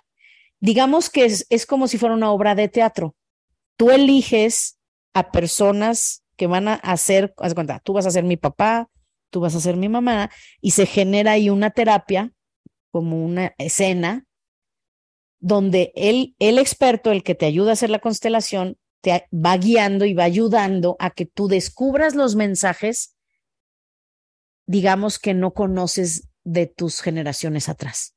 [0.59, 3.15] Digamos que es, es como si fuera una obra de teatro.
[3.77, 4.77] Tú eliges
[5.13, 8.89] a personas que van a hacer, haz cuenta, tú vas a ser mi papá,
[9.29, 12.31] tú vas a ser mi mamá, y se genera ahí una terapia,
[12.91, 14.25] como una escena,
[15.39, 20.05] donde el, el experto, el que te ayuda a hacer la constelación, te va guiando
[20.05, 23.17] y va ayudando a que tú descubras los mensajes,
[24.65, 28.12] digamos que no conoces de tus generaciones atrás.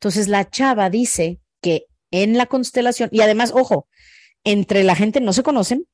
[0.00, 3.86] Entonces la chava dice que en la constelación, y además, ojo,
[4.44, 5.86] entre la gente no se conocen,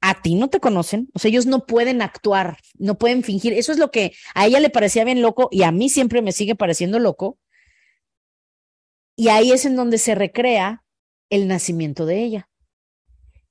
[0.00, 3.52] a ti no te conocen, o sea, ellos no pueden actuar, no pueden fingir.
[3.52, 6.32] Eso es lo que a ella le parecía bien loco y a mí siempre me
[6.32, 7.38] sigue pareciendo loco.
[9.14, 10.82] Y ahí es en donde se recrea
[11.30, 12.50] el nacimiento de ella.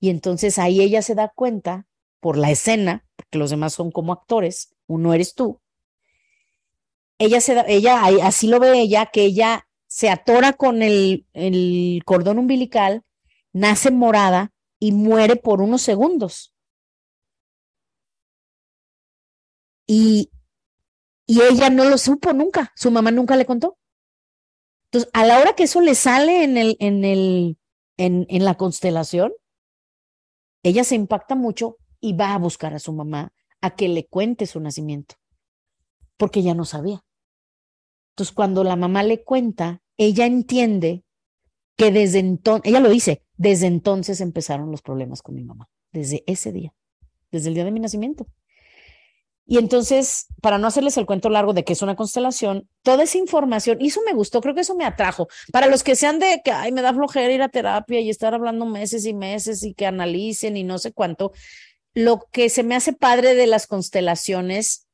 [0.02, 1.88] Y entonces ahí ella se da cuenta
[2.20, 5.62] por la escena, porque los demás son como actores, uno eres tú.
[7.18, 12.02] Ella se da, ella así lo ve ella, que ella se atora con el, el
[12.04, 13.04] cordón umbilical,
[13.52, 16.56] nace morada y muere por unos segundos.
[19.86, 20.32] Y,
[21.28, 23.78] y ella no lo supo nunca, su mamá nunca le contó.
[24.86, 27.60] Entonces, a la hora que eso le sale en el, en el,
[27.98, 29.32] en, en la constelación,
[30.64, 34.48] ella se impacta mucho y va a buscar a su mamá a que le cuente
[34.48, 35.18] su nacimiento,
[36.18, 37.06] porque ella no sabía.
[38.14, 41.04] Entonces, cuando la mamá le cuenta, ella entiende
[41.76, 46.24] que desde entonces, ella lo dice, desde entonces empezaron los problemas con mi mamá, desde
[46.28, 46.74] ese día,
[47.32, 48.28] desde el día de mi nacimiento.
[49.46, 53.18] Y entonces, para no hacerles el cuento largo de que es una constelación, toda esa
[53.18, 55.28] información, y eso me gustó, creo que eso me atrajo.
[55.52, 58.34] Para los que sean de que, ay, me da flojera ir a terapia y estar
[58.34, 61.34] hablando meses y meses y que analicen y no sé cuánto,
[61.94, 64.88] lo que se me hace padre de las constelaciones,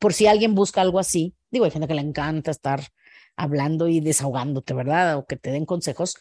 [0.00, 2.88] por si alguien busca algo así, digo, hay gente que le encanta estar
[3.36, 5.16] hablando y desahogándote, ¿verdad?
[5.16, 6.16] O que te den consejos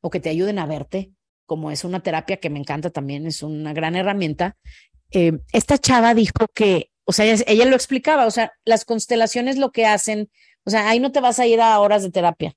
[0.00, 1.12] o que te ayuden a verte,
[1.46, 4.56] como es una terapia que me encanta también, es una gran herramienta.
[5.10, 9.72] Eh, esta chava dijo que, o sea, ella, lo explicaba, o sea, las constelaciones lo
[9.72, 10.30] que hacen,
[10.64, 12.54] o sea, ahí no te vas a ir a horas de terapia,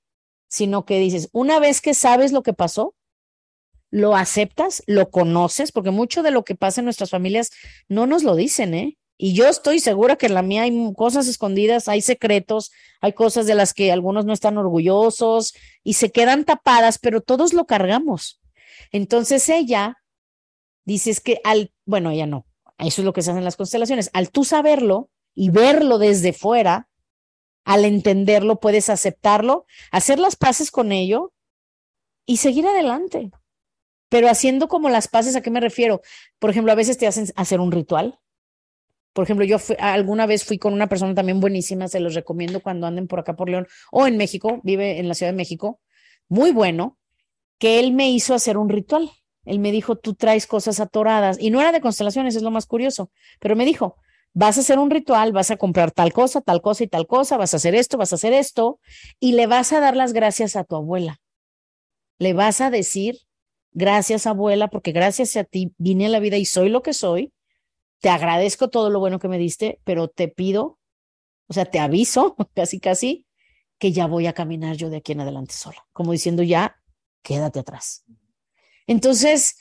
[0.49, 2.95] sino que dices, una vez que sabes lo que pasó,
[3.89, 7.51] lo aceptas, lo conoces, porque mucho de lo que pasa en nuestras familias
[7.87, 8.97] no nos lo dicen, ¿eh?
[9.23, 13.45] Y yo estoy segura que en la mía hay cosas escondidas, hay secretos, hay cosas
[13.45, 15.53] de las que algunos no están orgullosos
[15.83, 18.41] y se quedan tapadas, pero todos lo cargamos.
[18.91, 20.01] Entonces ella
[20.85, 22.47] dice que al, bueno, ella no,
[22.79, 26.33] eso es lo que se hace en las constelaciones, al tú saberlo y verlo desde
[26.33, 26.89] fuera,
[27.63, 31.31] al entenderlo, puedes aceptarlo, hacer las paces con ello
[32.25, 33.29] y seguir adelante.
[34.09, 36.01] Pero haciendo como las paces, ¿a qué me refiero?
[36.39, 38.17] Por ejemplo, a veces te hacen hacer un ritual,
[39.13, 42.87] por ejemplo, yo alguna vez fui con una persona también buenísima, se los recomiendo cuando
[42.87, 45.81] anden por acá por León o en México, vive en la Ciudad de México,
[46.29, 46.97] muy bueno,
[47.57, 49.11] que él me hizo hacer un ritual.
[49.43, 51.37] Él me dijo, tú traes cosas atoradas.
[51.39, 53.97] Y no era de constelaciones, es lo más curioso, pero me dijo,
[54.33, 57.37] vas a hacer un ritual, vas a comprar tal cosa, tal cosa y tal cosa,
[57.37, 58.79] vas a hacer esto, vas a hacer esto,
[59.19, 61.19] y le vas a dar las gracias a tu abuela.
[62.17, 63.17] Le vas a decir,
[63.73, 67.33] gracias abuela, porque gracias a ti vine a la vida y soy lo que soy
[68.01, 70.79] te agradezco todo lo bueno que me diste, pero te pido,
[71.47, 73.25] o sea, te aviso casi, casi,
[73.77, 76.77] que ya voy a caminar yo de aquí en adelante sola, como diciendo ya,
[77.23, 78.03] quédate atrás.
[78.87, 79.55] Entonces,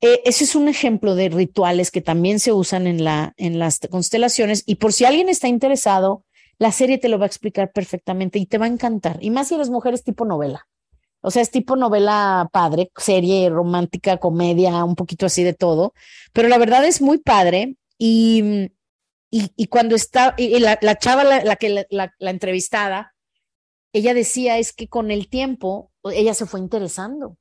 [0.00, 3.80] eh, ese es un ejemplo de rituales que también se usan en, la, en las
[3.90, 6.24] constelaciones y por si alguien está interesado,
[6.58, 9.18] la serie te lo va a explicar perfectamente y te va a encantar.
[9.20, 10.68] Y más si eres mujer es tipo novela.
[11.22, 15.92] O sea, es tipo novela padre, serie romántica, comedia, un poquito así de todo.
[16.32, 18.72] Pero la verdad es muy padre y,
[19.30, 23.14] y, cuando está, y la, chava, la, que la, entrevistada,
[23.92, 27.36] ella decía es que con el tiempo ella se fue interesando.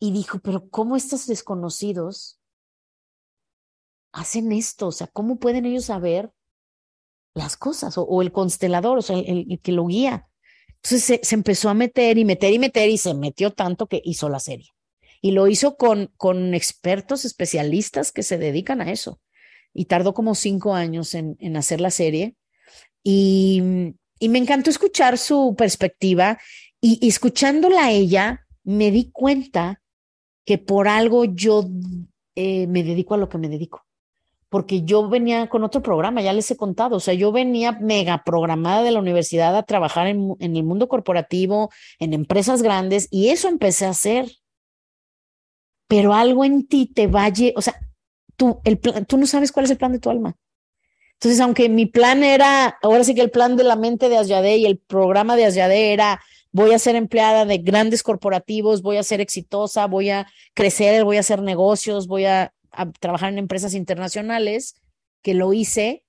[0.00, 2.40] Y dijo, pero ¿cómo estos desconocidos
[4.12, 4.86] hacen esto?
[4.86, 6.32] O sea, ¿cómo pueden ellos saber
[7.34, 7.96] las cosas?
[7.98, 10.30] O, el constelador, o sea, el, que lo guía.
[10.82, 14.30] Entonces se, empezó a meter y meter y meter y se metió tanto que hizo
[14.30, 14.73] la serie
[15.24, 19.22] y lo hizo con, con expertos especialistas que se dedican a eso.
[19.72, 22.36] Y tardó como cinco años en, en hacer la serie.
[23.02, 23.62] Y,
[24.18, 26.38] y, me encantó escuchar su perspectiva
[26.78, 29.80] y, escuchándola a ella, me di cuenta
[30.44, 31.64] que por algo yo
[32.34, 33.86] eh, me dedico a lo que me dedico.
[34.50, 38.24] Porque yo venía con otro programa, ya les he contado, o sea, yo venía mega
[38.26, 43.30] programada de la universidad a trabajar en, en el mundo corporativo, en empresas grandes, y
[43.30, 44.30] eso empecé a hacer
[45.94, 47.78] pero algo en ti te va a, o sea,
[48.34, 50.36] tú, el tú no sabes cuál es el plan de tu alma.
[51.12, 54.56] Entonces, aunque mi plan era, ahora sí que el plan de la mente de Asyade
[54.56, 59.04] y el programa de Asyade era, voy a ser empleada de grandes corporativos, voy a
[59.04, 63.72] ser exitosa, voy a crecer, voy a hacer negocios, voy a, a trabajar en empresas
[63.74, 64.74] internacionales,
[65.22, 66.04] que lo hice,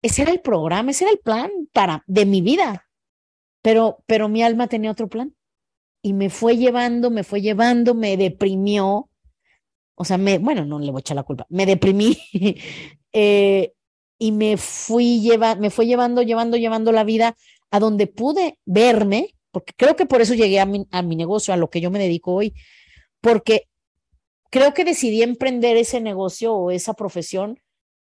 [0.00, 2.88] ese era el programa, ese era el plan para, de mi vida.
[3.60, 5.34] Pero, pero mi alma tenía otro plan
[6.02, 9.07] y me fue llevando, me fue llevando, me deprimió.
[9.98, 12.16] O sea, me, bueno, no le voy a echar la culpa, me deprimí
[13.12, 13.72] eh,
[14.16, 17.36] y me fui lleva, me fue llevando, llevando, llevando la vida
[17.70, 21.52] a donde pude verme, porque creo que por eso llegué a mi, a mi negocio,
[21.52, 22.54] a lo que yo me dedico hoy,
[23.20, 23.68] porque
[24.50, 27.60] creo que decidí emprender ese negocio o esa profesión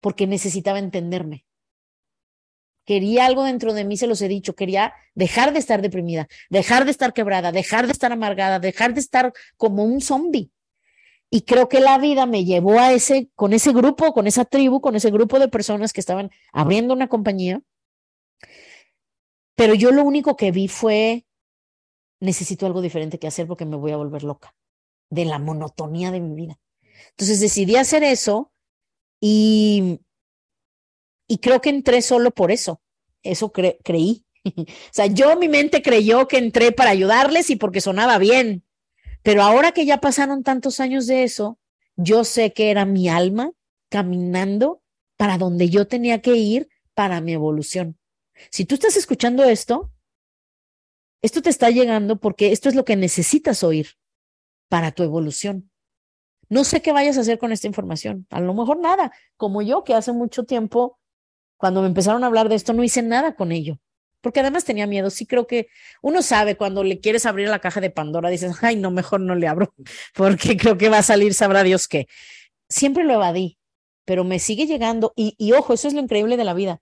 [0.01, 1.45] porque necesitaba entenderme.
[2.85, 6.85] Quería algo dentro de mí, se los he dicho, quería dejar de estar deprimida, dejar
[6.85, 10.51] de estar quebrada, dejar de estar amargada, dejar de estar como un zombie.
[11.31, 14.81] Y creo que la vida me llevó a ese, con ese grupo, con esa tribu,
[14.81, 17.63] con ese grupo de personas que estaban abriendo una compañía.
[19.57, 21.27] Pero yo lo único que vi fue,
[22.21, 24.55] necesito algo diferente que hacer porque me voy a volver loca
[25.11, 26.59] de la monotonía de mi vida.
[27.11, 28.53] Entonces decidí hacer eso
[29.21, 30.01] y,
[31.27, 32.81] y creo que entré solo por eso.
[33.23, 34.25] Eso creí.
[34.45, 38.66] o sea, yo mi mente creyó que entré para ayudarles y porque sonaba bien.
[39.27, 41.59] Pero ahora que ya pasaron tantos años de eso,
[41.97, 43.51] yo sé que era mi alma
[43.89, 44.85] caminando
[45.17, 47.99] para donde yo tenía que ir para mi evolución.
[48.53, 49.91] Si tú estás escuchando esto,
[51.23, 53.99] esto te está llegando porque esto es lo que necesitas oír
[54.69, 55.73] para tu evolución.
[56.49, 58.29] No sé qué vayas a hacer con esta información.
[58.31, 61.01] A lo mejor nada, como yo que hace mucho tiempo,
[61.57, 63.81] cuando me empezaron a hablar de esto, no hice nada con ello
[64.27, 65.09] porque además tenía miedo.
[65.09, 65.69] Sí creo que
[66.03, 69.37] uno sabe cuando le quieres abrir la caja de Pandora, dices, ay, no, mejor no
[69.37, 69.73] le abro,
[70.17, 72.09] porque creo que va a salir, sabrá Dios qué.
[72.69, 73.57] Siempre lo evadí,
[74.05, 76.81] pero me sigue llegando y, y ojo, eso es lo increíble de la vida.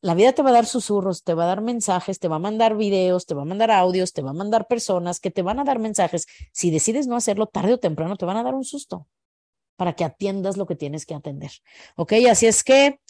[0.00, 2.38] La vida te va a dar susurros, te va a dar mensajes, te va a
[2.38, 5.58] mandar videos, te va a mandar audios, te va a mandar personas que te van
[5.58, 6.26] a dar mensajes.
[6.52, 9.08] Si decides no hacerlo tarde o temprano, te van a dar un susto
[9.74, 11.50] para que atiendas lo que tienes que atender.
[11.96, 13.00] Ok, así es que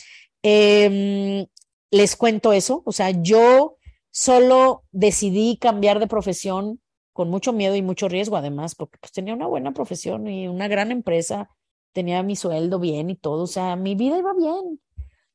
[0.42, 1.46] eh,
[1.90, 2.82] les cuento eso.
[2.84, 3.76] O sea, yo
[4.10, 6.80] solo decidí cambiar de profesión
[7.12, 10.68] con mucho miedo y mucho riesgo, además, porque pues tenía una buena profesión y una
[10.68, 11.50] gran empresa,
[11.92, 14.80] tenía mi sueldo bien y todo, o sea, mi vida iba bien,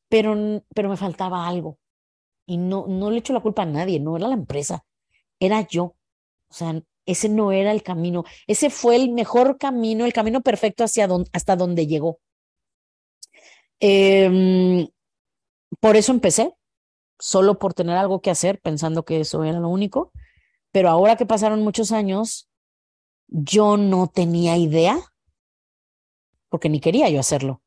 [0.08, 1.78] pero, pero me faltaba algo.
[2.46, 4.86] Y no, no le echo la culpa a nadie, no era la empresa,
[5.40, 5.96] era yo.
[6.50, 10.86] O sea, ese no era el camino, ese fue el mejor camino, el camino perfecto
[10.86, 12.20] hacia hasta donde llegó.
[13.82, 14.88] Eh,
[15.84, 16.56] por eso empecé,
[17.20, 20.14] solo por tener algo que hacer, pensando que eso era lo único.
[20.72, 22.50] Pero ahora que pasaron muchos años,
[23.28, 24.98] yo no tenía idea,
[26.48, 27.62] porque ni quería yo hacerlo.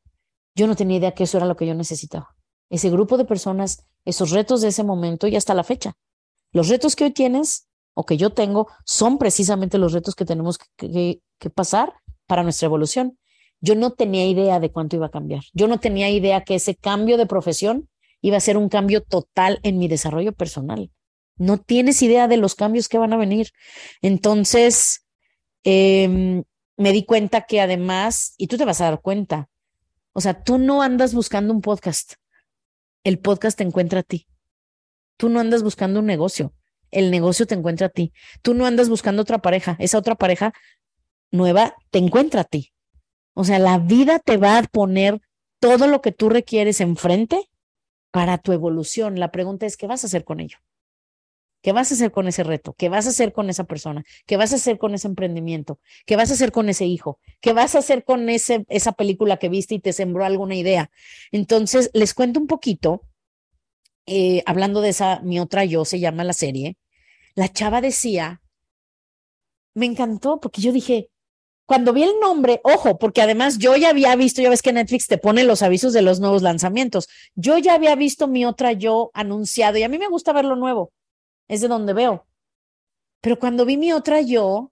[0.55, 2.35] Yo no tenía idea que eso era lo que yo necesitaba.
[2.71, 5.93] Ese grupo de personas, esos retos de ese momento y hasta la fecha.
[6.51, 10.57] Los retos que hoy tienes o que yo tengo son precisamente los retos que tenemos
[10.75, 11.93] que, que pasar
[12.25, 13.19] para nuestra evolución.
[13.61, 15.43] Yo no tenía idea de cuánto iba a cambiar.
[15.53, 17.87] Yo no tenía idea que ese cambio de profesión
[18.21, 20.91] iba a ser un cambio total en mi desarrollo personal.
[21.37, 23.51] No tienes idea de los cambios que van a venir.
[24.01, 25.05] Entonces,
[25.63, 26.43] em,
[26.77, 29.49] me di cuenta que además, y tú te vas a dar cuenta,
[30.13, 32.13] o sea, tú no andas buscando un podcast,
[33.03, 34.27] el podcast te encuentra a ti.
[35.17, 36.53] Tú no andas buscando un negocio,
[36.91, 38.13] el negocio te encuentra a ti.
[38.41, 40.53] Tú no andas buscando otra pareja, esa otra pareja
[41.31, 42.73] nueva te encuentra a ti.
[43.33, 45.21] O sea, la vida te va a poner
[45.59, 47.49] todo lo que tú requieres enfrente
[48.17, 49.19] para tu evolución.
[49.19, 50.57] La pregunta es, ¿qué vas a hacer con ello?
[51.61, 52.73] ¿Qué vas a hacer con ese reto?
[52.73, 54.03] ¿Qué vas a hacer con esa persona?
[54.25, 55.79] ¿Qué vas a hacer con ese emprendimiento?
[56.07, 57.19] ¿Qué vas a hacer con ese hijo?
[57.41, 60.89] ¿Qué vas a hacer con ese, esa película que viste y te sembró alguna idea?
[61.31, 63.03] Entonces, les cuento un poquito,
[64.07, 66.75] eh, hablando de esa, mi otra yo, se llama la serie.
[67.35, 68.41] La chava decía,
[69.75, 71.11] me encantó porque yo dije,
[71.67, 75.05] cuando vi el nombre, ojo, porque además yo ya había visto, ya ves que Netflix
[75.07, 77.09] te pone los avisos de los nuevos lanzamientos.
[77.35, 80.55] Yo ya había visto mi otra yo anunciado y a mí me gusta ver lo
[80.55, 80.93] nuevo.
[81.49, 82.25] Es de donde veo.
[83.19, 84.71] Pero cuando vi mi otra yo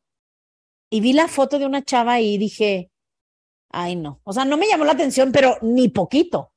[0.89, 2.89] y vi la foto de una chava y dije,
[3.71, 6.53] ay no, o sea, no me llamó la atención, pero ni poquito.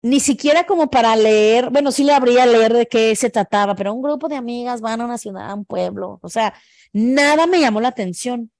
[0.00, 3.92] Ni siquiera como para leer, bueno, sí le habría leer de qué se trataba, pero
[3.92, 6.54] un grupo de amigas van a una ciudad, a un pueblo, o sea,
[6.94, 8.50] nada me llamó la atención.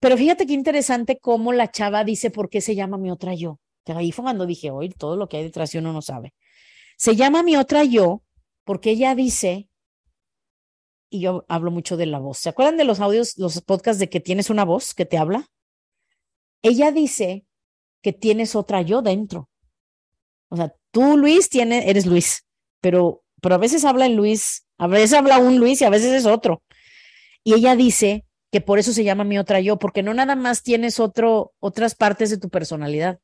[0.00, 3.58] Pero fíjate qué interesante cómo la chava dice por qué se llama mi otra yo.
[3.86, 6.34] ahí fue cuando dije, hoy todo lo que hay detrás de uno no sabe.
[6.96, 8.22] Se llama mi otra yo
[8.64, 9.68] porque ella dice,
[11.10, 12.38] y yo hablo mucho de la voz.
[12.38, 15.46] ¿Se acuerdan de los audios, los podcasts de que tienes una voz que te habla?
[16.62, 17.46] Ella dice
[18.02, 19.48] que tienes otra yo dentro.
[20.50, 22.44] O sea, tú, Luis, tiene, eres Luis,
[22.80, 26.12] pero, pero a veces habla el Luis, a veces habla un Luis y a veces
[26.12, 26.62] es otro.
[27.42, 30.62] Y ella dice que por eso se llama mi otra yo, porque no nada más
[30.62, 33.20] tienes otro, otras partes de tu personalidad,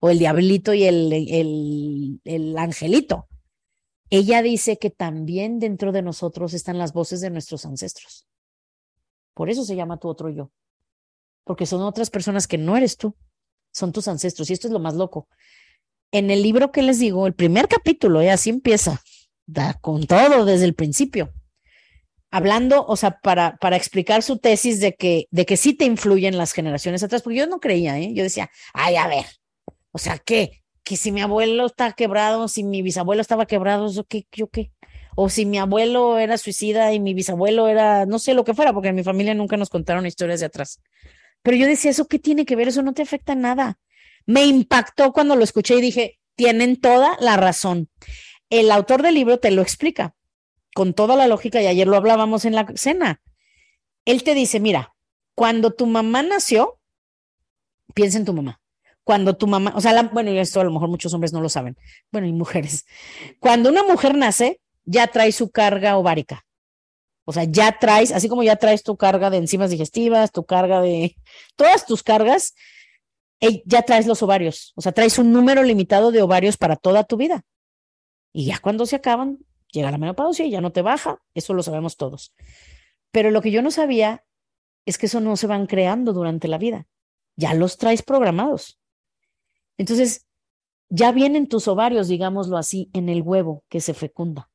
[0.00, 3.28] o el diablito y el, el, el angelito.
[4.10, 8.26] Ella dice que también dentro de nosotros están las voces de nuestros ancestros.
[9.32, 10.50] Por eso se llama tu otro yo,
[11.44, 13.16] porque son otras personas que no eres tú,
[13.72, 15.28] son tus ancestros, y esto es lo más loco.
[16.10, 19.00] En el libro que les digo, el primer capítulo, y así empieza,
[19.46, 21.32] da con todo desde el principio
[22.32, 26.38] hablando, o sea, para, para explicar su tesis de que, de que sí te influyen
[26.38, 28.12] las generaciones atrás, porque yo no creía, ¿eh?
[28.14, 29.26] Yo decía, ay, a ver,
[29.92, 30.62] o sea, ¿qué?
[30.82, 34.26] Que si mi abuelo está quebrado, si mi bisabuelo estaba quebrado, ¿yo qué?
[34.32, 34.72] ¿Yo qué?
[35.14, 38.72] O si mi abuelo era suicida y mi bisabuelo era, no sé lo que fuera,
[38.72, 40.80] porque en mi familia nunca nos contaron historias de atrás.
[41.42, 42.68] Pero yo decía, ¿eso qué tiene que ver?
[42.68, 43.78] Eso no te afecta nada.
[44.24, 47.90] Me impactó cuando lo escuché y dije, tienen toda la razón.
[48.48, 50.14] El autor del libro te lo explica
[50.74, 53.20] con toda la lógica y ayer lo hablábamos en la cena.
[54.04, 54.94] Él te dice, mira,
[55.34, 56.78] cuando tu mamá nació,
[57.94, 58.60] piensa en tu mamá.
[59.04, 61.48] Cuando tu mamá, o sea, bueno, y esto a lo mejor muchos hombres no lo
[61.48, 61.76] saben,
[62.10, 62.86] bueno, y mujeres.
[63.40, 66.44] Cuando una mujer nace, ya trae su carga ovárica.
[67.24, 70.80] O sea, ya traes, así como ya traes tu carga de enzimas digestivas, tu carga
[70.80, 71.16] de
[71.56, 72.54] todas tus cargas,
[73.64, 74.72] ya traes los ovarios.
[74.76, 77.44] O sea, traes un número limitado de ovarios para toda tu vida.
[78.32, 79.38] Y ya cuando se acaban,
[79.72, 81.20] llega la menopausia y ya no te baja.
[81.34, 82.32] Eso lo sabemos todos.
[83.10, 84.24] Pero lo que yo no sabía
[84.86, 86.86] es que eso no se van creando durante la vida.
[87.36, 88.78] Ya los traes programados.
[89.78, 90.26] Entonces,
[90.88, 94.50] ya vienen tus ovarios, digámoslo así, en el huevo que se fecunda.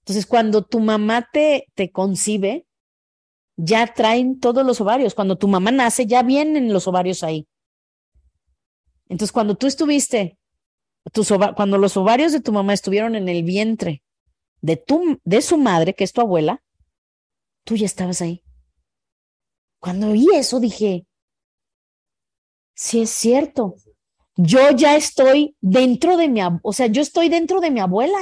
[0.00, 2.66] Entonces, cuando tu mamá te, te concibe,
[3.56, 5.14] ya traen todos los ovarios.
[5.14, 7.46] Cuando tu mamá nace, ya vienen los ovarios ahí.
[9.08, 10.38] Entonces, cuando tú estuviste,
[11.12, 14.03] tus cuando los ovarios de tu mamá estuvieron en el vientre
[14.64, 16.62] de, tu, de su madre, que es tu abuela,
[17.64, 18.42] tú ya estabas ahí.
[19.78, 21.06] Cuando oí eso, dije,
[22.74, 23.76] sí es cierto,
[24.36, 28.18] yo ya estoy dentro de mi, o sea, yo estoy dentro de mi abuela.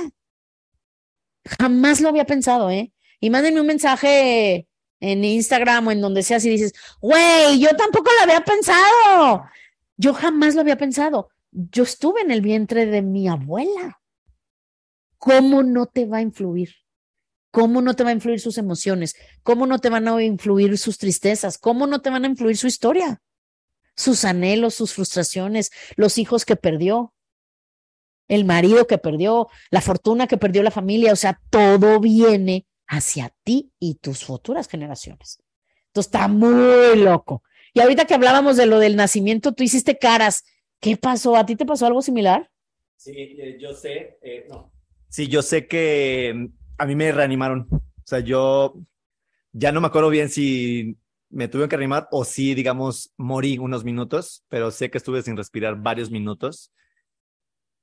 [1.44, 2.92] Jamás lo había pensado, ¿eh?
[3.20, 4.66] Y mándenme un mensaje
[4.98, 9.44] en Instagram o en donde sea si dices, güey, yo tampoco lo había pensado.
[9.96, 11.28] Yo jamás lo había pensado.
[11.52, 14.01] Yo estuve en el vientre de mi abuela.
[15.22, 16.70] ¿Cómo no te va a influir?
[17.52, 19.14] ¿Cómo no te va a influir sus emociones?
[19.44, 21.58] ¿Cómo no te van a influir sus tristezas?
[21.58, 23.22] ¿Cómo no te van a influir su historia?
[23.94, 27.14] Sus anhelos, sus frustraciones, los hijos que perdió
[28.26, 33.32] el marido que perdió, la fortuna que perdió la familia, o sea, todo viene hacia
[33.44, 35.40] ti y tus futuras generaciones.
[35.86, 37.44] Entonces está muy loco.
[37.74, 40.42] Y ahorita que hablábamos de lo del nacimiento, tú hiciste caras.
[40.80, 41.36] ¿Qué pasó?
[41.36, 42.50] ¿A ti te pasó algo similar?
[42.96, 44.71] Sí, eh, yo sé, eh, no.
[45.12, 46.48] Sí, yo sé que
[46.78, 47.68] a mí me reanimaron.
[47.70, 48.80] O sea, yo
[49.52, 50.96] ya no me acuerdo bien si
[51.28, 55.36] me tuve que reanimar o si, digamos, morí unos minutos, pero sé que estuve sin
[55.36, 56.72] respirar varios minutos.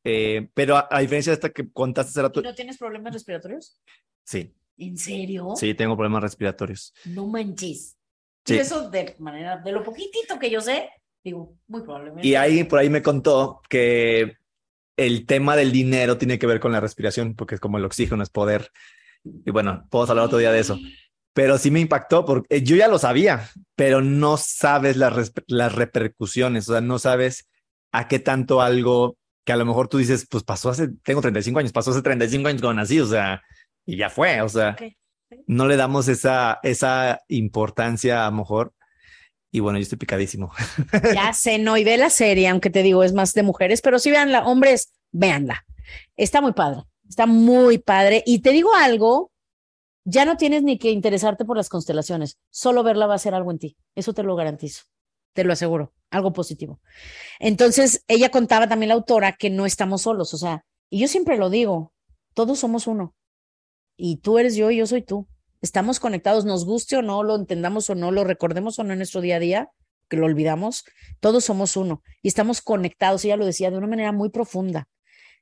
[0.03, 3.79] Eh, pero a, diferencia de esta que contaste hace ¿No tienes problemas respiratorios?
[4.23, 4.51] Sí.
[4.77, 5.53] ¿En serio?
[5.55, 6.95] Sí, tengo problemas respiratorios.
[7.05, 7.95] No manches.
[8.43, 8.57] Sí.
[8.57, 10.89] eso de manera, de lo poquitito que yo sé,
[11.23, 12.27] digo, muy probablemente.
[12.27, 14.38] Y ahí, por ahí me contó que
[15.05, 18.21] el tema del dinero tiene que ver con la respiración, porque es como el oxígeno,
[18.21, 18.71] es poder.
[19.23, 20.79] Y bueno, podemos hablar otro día de eso.
[21.33, 26.67] Pero sí me impactó porque yo ya lo sabía, pero no sabes las, las repercusiones,
[26.67, 27.47] o sea, no sabes
[27.91, 31.59] a qué tanto algo que a lo mejor tú dices, pues pasó hace, tengo 35
[31.59, 33.41] años, pasó hace 35 años cuando nací, o sea,
[33.85, 34.75] y ya fue, o sea,
[35.47, 38.73] no le damos esa, esa importancia a lo mejor.
[39.51, 40.51] Y bueno, yo estoy picadísimo.
[41.13, 43.99] Ya sé, no, y ve la serie, aunque te digo, es más de mujeres, pero
[43.99, 45.65] sí veanla, hombres, véanla.
[46.15, 48.23] Está muy padre, está muy padre.
[48.25, 49.31] Y te digo algo,
[50.03, 53.51] ya no tienes ni que interesarte por las constelaciones, solo verla va a hacer algo
[53.51, 54.83] en ti, eso te lo garantizo
[55.33, 56.81] te lo aseguro, algo positivo.
[57.39, 61.37] Entonces, ella contaba también la autora que no estamos solos, o sea, y yo siempre
[61.37, 61.93] lo digo,
[62.33, 63.15] todos somos uno.
[63.95, 65.27] Y tú eres yo y yo soy tú.
[65.61, 68.99] Estamos conectados, nos guste o no, lo entendamos o no, lo recordemos o no en
[68.99, 69.69] nuestro día a día,
[70.09, 70.85] que lo olvidamos,
[71.19, 74.87] todos somos uno y estamos conectados, ella lo decía de una manera muy profunda.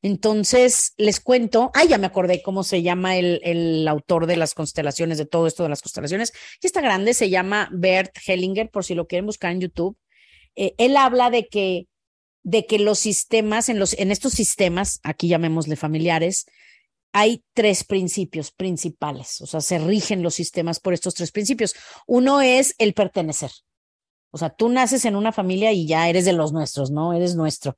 [0.04, 5.18] Entonces, les cuento, ay, ya me acordé cómo se llama el, autor de las constelaciones,
[5.18, 8.94] de todo esto de las constelaciones, y está grande, se llama Bert Hellinger, por si
[8.94, 9.98] lo quieren buscar en YouTube.
[10.56, 11.88] Eh, él habla de que,
[12.44, 16.46] de que los sistemas, en, los, en estos sistemas, aquí llamémosle familiares,
[17.20, 21.74] hay tres principios principales, o sea, se rigen los sistemas por estos tres principios.
[22.06, 23.50] Uno es el pertenecer.
[24.30, 27.14] O sea, tú naces en una familia y ya eres de los nuestros, ¿no?
[27.14, 27.76] Eres nuestro.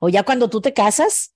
[0.00, 1.34] O ya cuando tú te casas,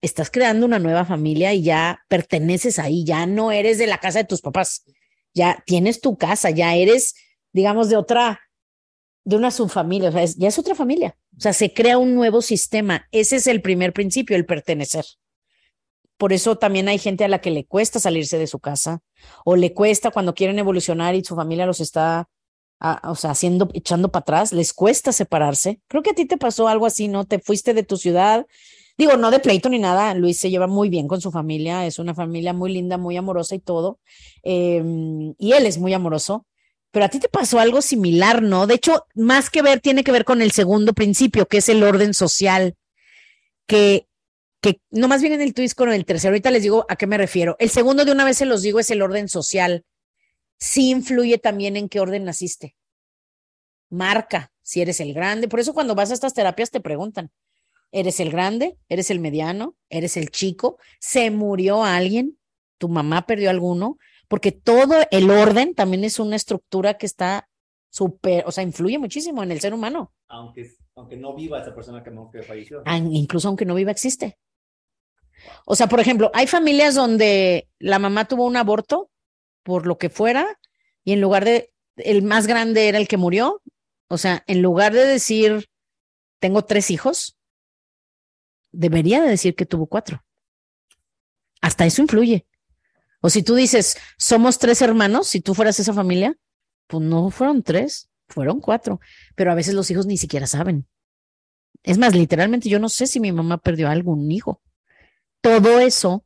[0.00, 4.20] estás creando una nueva familia y ya perteneces ahí, ya no eres de la casa
[4.20, 4.86] de tus papás,
[5.34, 7.14] ya tienes tu casa, ya eres,
[7.52, 8.40] digamos, de otra,
[9.24, 11.14] de una subfamilia, o sea, ya es otra familia.
[11.36, 13.06] O sea, se crea un nuevo sistema.
[13.12, 15.04] Ese es el primer principio, el pertenecer.
[16.24, 19.02] Por eso también hay gente a la que le cuesta salirse de su casa
[19.44, 22.30] o le cuesta cuando quieren evolucionar y su familia los está,
[22.80, 25.82] o sea, haciendo, echando para atrás, les cuesta separarse.
[25.86, 27.26] Creo que a ti te pasó algo así, ¿no?
[27.26, 28.46] Te fuiste de tu ciudad,
[28.96, 31.98] Digo, no de pleito ni nada, Luis se lleva muy bien con su familia, es
[31.98, 34.00] una familia muy linda, muy amorosa y todo,
[34.42, 36.46] em, y él es muy amoroso,
[36.90, 38.66] pero a ti te pasó algo similar, ¿no?
[38.66, 41.82] De hecho, más que ver, tiene que ver con el segundo principio, que es el
[41.82, 42.76] orden social,
[43.66, 44.06] que,
[44.64, 47.06] que no más bien en el twist con el tercero, ahorita les digo a qué
[47.06, 47.56] me refiero.
[47.58, 49.84] El segundo de una vez se los digo es el orden social.
[50.58, 52.74] Sí influye también en qué orden naciste.
[53.90, 55.48] Marca si eres el grande.
[55.48, 57.30] Por eso cuando vas a estas terapias te preguntan,
[57.92, 58.78] ¿eres el grande?
[58.88, 59.76] ¿Eres el mediano?
[59.90, 60.78] ¿Eres el chico?
[60.98, 62.38] ¿Se murió alguien?
[62.78, 63.98] ¿Tu mamá perdió alguno?
[64.28, 67.48] porque todo el orden también es una estructura que está
[67.90, 70.12] súper, o sea, influye muchísimo en el ser humano.
[70.28, 72.82] Aunque, aunque no viva esa persona que, que falleció.
[72.84, 74.38] Ah, incluso aunque no viva, existe.
[75.64, 79.10] O sea, por ejemplo, hay familias donde la mamá tuvo un aborto
[79.62, 80.58] por lo que fuera
[81.04, 83.62] y en lugar de, el más grande era el que murió.
[84.08, 85.68] O sea, en lugar de decir,
[86.38, 87.36] tengo tres hijos,
[88.72, 90.24] debería de decir que tuvo cuatro.
[91.60, 92.46] Hasta eso influye.
[93.20, 96.36] O si tú dices, somos tres hermanos, si tú fueras esa familia,
[96.86, 99.00] pues no fueron tres, fueron cuatro.
[99.34, 100.86] Pero a veces los hijos ni siquiera saben.
[101.82, 104.60] Es más, literalmente yo no sé si mi mamá perdió algún hijo.
[105.44, 106.24] Todo eso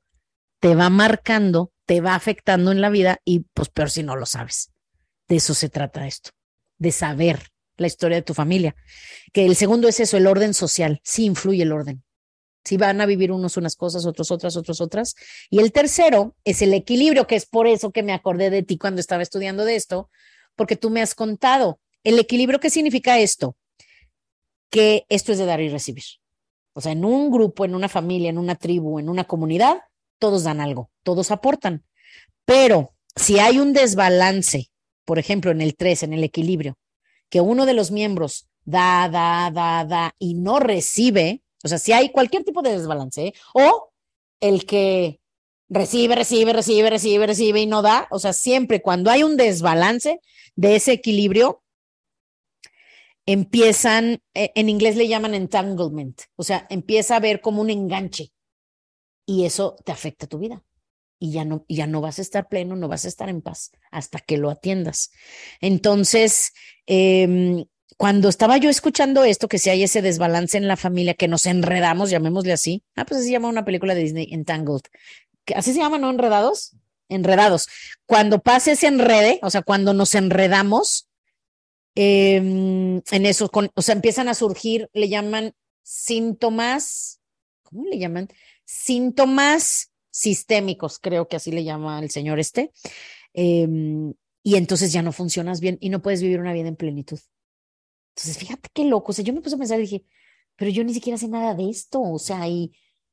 [0.61, 4.27] te va marcando, te va afectando en la vida y pues peor si no lo
[4.27, 4.71] sabes.
[5.27, 6.31] De eso se trata esto,
[6.79, 8.77] de saber la historia de tu familia.
[9.33, 11.01] Que el segundo es eso, el orden social.
[11.03, 12.05] Sí influye el orden
[12.64, 15.16] si van a vivir unos unas cosas, otros otras, otros otras.
[15.51, 18.79] Y el tercero es el equilibrio, que es por eso que me acordé de ti
[18.79, 20.11] cuando estaba estudiando de esto,
[20.55, 21.81] porque tú me has contado.
[22.05, 23.57] El equilibrio, ¿qué significa esto?
[24.71, 26.05] Que esto es de dar y recibir.
[26.79, 29.79] O sea, en un grupo, en una familia, en una tribu, en una comunidad,
[30.20, 31.85] todos dan algo, todos aportan.
[32.45, 34.70] Pero si hay un desbalance,
[35.05, 36.79] por ejemplo, en el 3, en el equilibrio,
[37.31, 41.91] que uno de los miembros da, da, da, da y no recibe, o sea, si
[41.91, 43.91] hay cualquier tipo de desbalance, o
[44.39, 45.18] el que
[45.68, 50.20] recibe, recibe, recibe, recibe, recibe y no da, o sea, siempre cuando hay un desbalance
[50.55, 51.61] de ese equilibrio,
[53.29, 58.33] empiezan, e, en inglés le llaman entanglement, o sea, empieza a ver como un enganche
[59.26, 60.64] y eso te afecta tu vida
[61.18, 63.72] y ya no, ya no vas a estar pleno, no vas a estar en paz
[63.91, 65.11] hasta que lo atiendas.
[65.61, 66.53] Entonces,
[66.87, 67.66] eh,
[67.99, 71.45] cuando estaba yo escuchando esto, que si hay ese desbalance en la familia, que nos
[71.45, 72.85] enredamos, llamémosle así.
[72.97, 74.83] Ah, pues así se llama una película de Disney, Entangled.
[75.55, 76.09] ¿Así se llama, no?
[76.09, 76.76] Enredados.
[77.11, 77.68] Enredados.
[78.07, 81.08] Cuando pase ese enrede, o sea, cuando nos enredamos,
[82.01, 87.20] em, en eso, o sea, empiezan a surgir, le llaman síntomas,
[87.64, 88.28] ¿cómo le llaman?
[88.64, 92.70] Síntomas sistémicos, creo que así le llama el señor este.
[93.32, 97.18] Em, y entonces ya no funcionas bien y no puedes vivir una vida en plenitud.
[98.14, 99.11] Entonces, fíjate qué loco.
[99.11, 100.05] O sea, yo me puse a pensar y dije,
[100.55, 102.01] pero yo ni siquiera sé nada de esto.
[102.01, 102.72] O sea, y,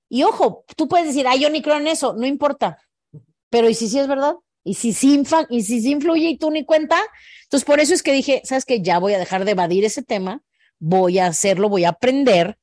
[0.10, 2.78] y ojo, tú puedes decir, ay, yo ni creo en eso, no importa.
[3.50, 4.36] Pero ¿y si sí es verdad?
[4.68, 6.98] ¿Y si sí, y si sí influye y tú ni cuenta?
[7.44, 8.82] Entonces, por eso es que dije, ¿sabes qué?
[8.82, 10.42] Ya voy a dejar de evadir ese tema,
[10.80, 12.58] voy a hacerlo, voy a aprender.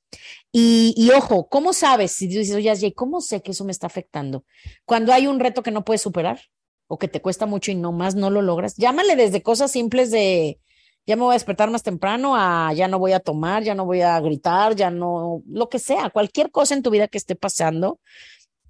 [0.51, 2.11] Y, y ojo, ¿cómo sabes?
[2.11, 4.45] Si dices, oye, Jay, ¿cómo sé que eso me está afectando?
[4.85, 6.41] Cuando hay un reto que no puedes superar
[6.89, 10.11] o que te cuesta mucho y no más no lo logras, llámale desde cosas simples
[10.11, 10.59] de,
[11.07, 13.85] ya me voy a despertar más temprano, a ya no voy a tomar, ya no
[13.85, 17.37] voy a gritar, ya no, lo que sea, cualquier cosa en tu vida que esté
[17.37, 18.01] pasando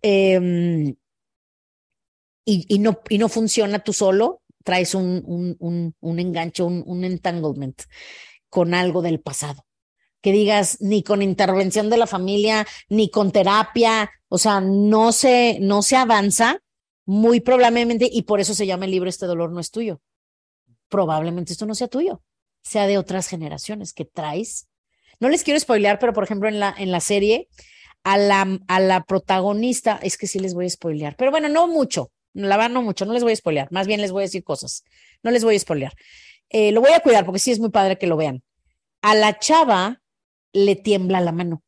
[0.02, 0.94] em,
[2.44, 5.22] y, no, y no funciona tú solo, traes un,
[5.58, 7.82] un, un, enganche, un entanglement
[8.48, 9.66] con algo del pasado.
[10.20, 15.58] Que digas, ni con intervención de la familia, ni con terapia, o sea, no se,
[15.60, 16.60] no se avanza
[17.04, 20.00] muy probablemente, y por eso se llama el libro Este dolor no es tuyo
[20.92, 22.22] probablemente esto no sea tuyo,
[22.62, 24.68] sea de otras generaciones que traes.
[25.18, 27.48] No les quiero spoilear, pero por ejemplo en la, en la serie,
[28.04, 31.66] a la, a la protagonista, es que sí les voy a spoilear, pero bueno, no
[31.66, 34.26] mucho, la van no mucho, no les voy a spoilear, más bien les voy a
[34.26, 34.84] decir cosas,
[35.22, 35.92] no les voy a spoilear.
[36.48, 38.42] Eh, lo voy a cuidar porque sí es muy padre que lo vean.
[39.00, 40.02] A la chava
[40.52, 41.62] le tiembla la mano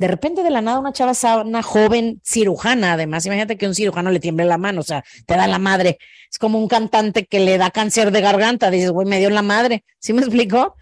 [0.00, 1.12] de repente de la nada una chava
[1.42, 5.36] una joven cirujana, además, imagínate que un cirujano le tiemble la mano, o sea, te
[5.36, 5.98] da la madre.
[6.30, 9.42] Es como un cantante que le da cáncer de garganta, dices, güey, me dio la
[9.42, 10.74] madre, ¿sí me explico?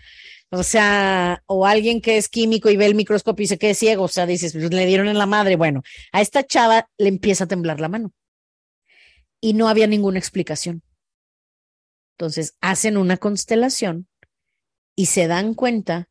[0.50, 3.78] O sea, o alguien que es químico y ve el microscopio y dice que es
[3.78, 5.56] ciego, o sea, dices, pues, le dieron en la madre.
[5.56, 5.82] Bueno,
[6.12, 8.12] a esta chava le empieza a temblar la mano
[9.40, 10.82] y no había ninguna explicación.
[12.16, 14.08] Entonces hacen una constelación
[14.96, 16.08] y se dan cuenta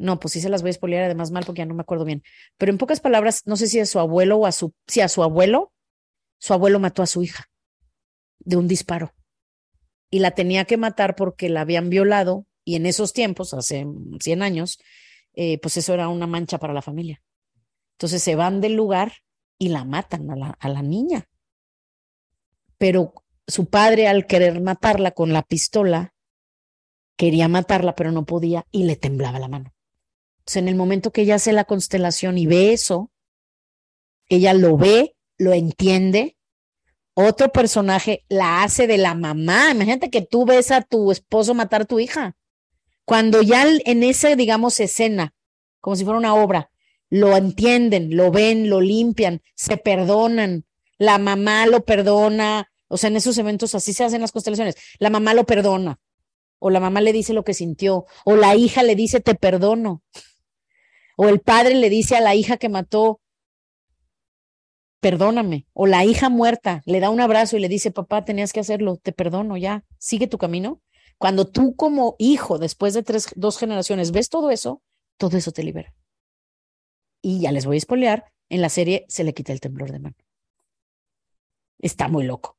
[0.00, 2.06] no, pues sí se las voy a expoliar además mal porque ya no me acuerdo
[2.06, 2.22] bien.
[2.56, 5.08] Pero en pocas palabras, no sé si a su abuelo o a su, si a
[5.08, 5.74] su abuelo,
[6.38, 7.50] su abuelo mató a su hija
[8.38, 9.12] de un disparo
[10.10, 13.86] y la tenía que matar porque la habían violado y en esos tiempos, hace
[14.20, 14.78] 100 años,
[15.34, 17.22] eh, pues eso era una mancha para la familia.
[17.98, 19.12] Entonces se van del lugar
[19.58, 21.28] y la matan a la, a la niña.
[22.80, 23.12] Pero
[23.46, 26.14] su padre, al querer matarla con la pistola,
[27.18, 29.74] quería matarla, pero no podía y le temblaba la mano.
[30.38, 33.12] Entonces, en el momento que ella hace la constelación y ve eso,
[34.30, 36.38] ella lo ve, lo entiende.
[37.12, 39.72] Otro personaje la hace de la mamá.
[39.72, 42.34] Imagínate que tú ves a tu esposo matar a tu hija.
[43.04, 45.34] Cuando ya en esa, digamos, escena,
[45.80, 46.70] como si fuera una obra,
[47.10, 50.64] lo entienden, lo ven, lo limpian, se perdonan,
[51.00, 55.08] la mamá lo perdona, o sea, en esos eventos así se hacen las constelaciones, la
[55.08, 55.98] mamá lo perdona,
[56.58, 60.02] o la mamá le dice lo que sintió, o la hija le dice te perdono,
[61.16, 63.22] o el padre le dice a la hija que mató,
[65.00, 68.60] perdóname, o la hija muerta le da un abrazo y le dice, papá, tenías que
[68.60, 70.82] hacerlo, te perdono, ya, sigue tu camino.
[71.16, 74.82] Cuando tú como hijo, después de tres, dos generaciones, ves todo eso,
[75.16, 75.94] todo eso te libera.
[77.22, 80.00] Y ya les voy a espolear, en la serie se le quita el temblor de
[80.00, 80.16] mano.
[81.80, 82.58] Está muy loco.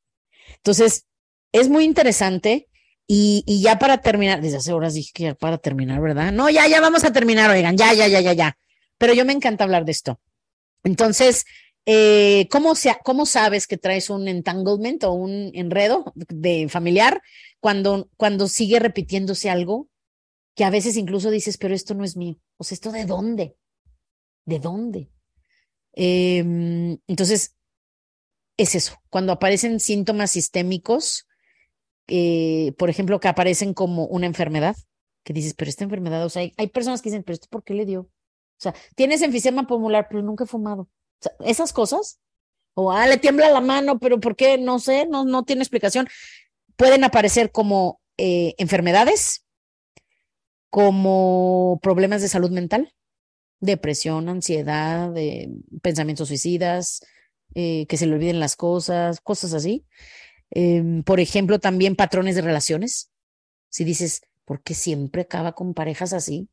[0.57, 1.05] Entonces,
[1.51, 2.67] es muy interesante.
[3.07, 6.31] Y, y, ya para terminar, desde hace horas dije que ya para terminar, ¿verdad?
[6.31, 8.57] No, ya, ya vamos a terminar, oigan, ya, ya, ya, ya, ya.
[8.97, 10.21] Pero yo me encanta hablar de esto.
[10.83, 11.43] Entonces,
[11.85, 17.21] eh, ¿cómo, ¿cómo sabes que traes un entanglement o un enredo de familiar
[17.59, 19.89] cuando, cuando sigue repitiéndose algo
[20.55, 22.37] que a veces incluso dices, pero esto no es mío?
[22.57, 23.55] O sea, ¿esto de dónde?
[24.45, 25.09] ¿De dónde?
[25.93, 27.55] Eh, entonces,
[28.61, 31.27] es eso, cuando aparecen síntomas sistémicos,
[32.07, 34.75] eh, por ejemplo, que aparecen como una enfermedad,
[35.23, 37.63] que dices, pero esta enfermedad, o sea, hay, hay personas que dicen, pero esto por
[37.63, 38.01] qué le dio?
[38.01, 38.09] O
[38.57, 40.83] sea, tienes enfisema pulmonar, pero nunca he fumado.
[40.83, 40.89] O
[41.19, 42.19] sea, esas cosas,
[42.73, 44.57] o ah, le tiembla la mano, pero ¿por qué?
[44.57, 46.07] No sé, no, no tiene explicación.
[46.75, 49.45] Pueden aparecer como eh, enfermedades,
[50.69, 52.93] como problemas de salud mental,
[53.59, 55.49] depresión, ansiedad, eh,
[55.81, 57.01] pensamientos suicidas,
[57.55, 59.85] eh, que se le olviden las cosas, cosas así.
[60.51, 63.11] Eh, por ejemplo, también patrones de relaciones.
[63.69, 66.49] Si dices, ¿por qué siempre acaba con parejas así?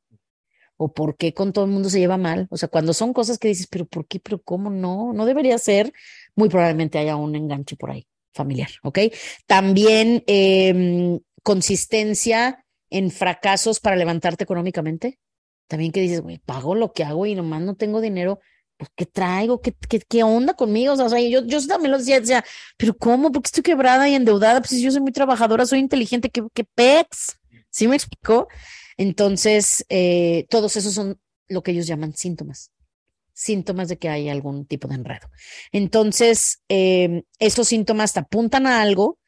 [0.76, 2.46] ¿O por qué con todo el mundo se lleva mal?
[2.50, 4.20] O sea, cuando son cosas que dices, pero ¿por qué?
[4.20, 5.12] ¿Pero cómo no?
[5.12, 5.92] No debería ser.
[6.36, 8.98] Muy probablemente haya un enganche por ahí familiar, ¿ok?
[9.46, 15.18] También eh, consistencia en fracasos para levantarte económicamente.
[15.66, 18.40] También que dices, güey, pago lo que hago y nomás no tengo dinero
[18.78, 19.60] pues, ¿qué traigo?
[19.60, 20.94] ¿Qué, qué, qué onda conmigo?
[20.94, 22.44] O sea, yo, yo también lo decía, decía,
[22.76, 23.32] pero ¿cómo?
[23.32, 24.60] Porque estoy quebrada y endeudada?
[24.60, 27.38] Pues yo soy muy trabajadora, soy inteligente, ¿qué, qué pex?
[27.70, 28.48] ¿Sí me explicó?
[28.96, 32.70] Entonces, eh, todos esos son lo que ellos llaman síntomas,
[33.32, 35.28] síntomas de que hay algún tipo de enredo.
[35.72, 39.18] Entonces, eh, esos síntomas te apuntan a algo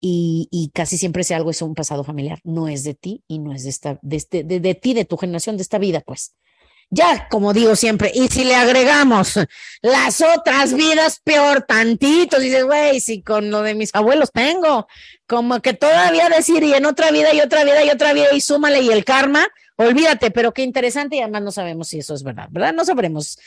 [0.00, 3.40] y, y, casi siempre ese algo es un pasado familiar, no es de ti y
[3.40, 6.02] no es de, esta, de, este, de, de ti, de tu generación, de esta vida,
[6.06, 6.34] pues.
[6.90, 9.34] Ya, como digo siempre, y si le agregamos
[9.82, 14.86] las otras vidas, peor tantito, dices, güey, si con lo de mis abuelos tengo,
[15.26, 18.40] como que todavía decir, y en otra vida, y otra vida, y otra vida, y
[18.40, 22.22] súmale, y el karma, olvídate, pero qué interesante, y además no sabemos si eso es
[22.22, 22.72] verdad, ¿verdad?
[22.72, 23.38] No sabremos,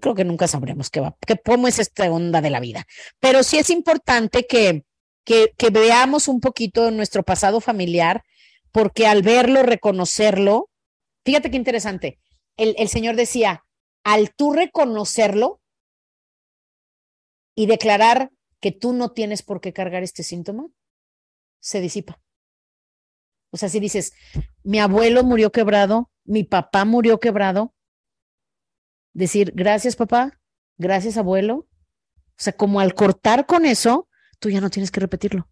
[0.00, 2.86] creo que nunca sabremos qué va, que cómo es esta onda de la vida.
[3.20, 4.84] Pero sí es importante que,
[5.22, 8.24] que, que veamos un poquito nuestro pasado familiar,
[8.72, 10.70] porque al verlo, reconocerlo,
[11.26, 12.18] fíjate qué interesante
[12.56, 13.64] el, Señor decía,
[14.04, 15.60] al tú reconocerlo
[17.54, 18.30] y declarar
[18.60, 20.68] que tú no tienes por qué cargar este síntoma,
[21.60, 22.20] se disipa.
[23.50, 24.12] O sea, si dices,
[24.62, 27.74] mi abuelo murió quebrado, mi papá murió quebrado,
[29.12, 30.40] decir, gracias papá,
[30.76, 31.66] gracias abuelo.
[32.38, 35.48] O sea, como al cortar con eso, tú ya no tienes que repetirlo.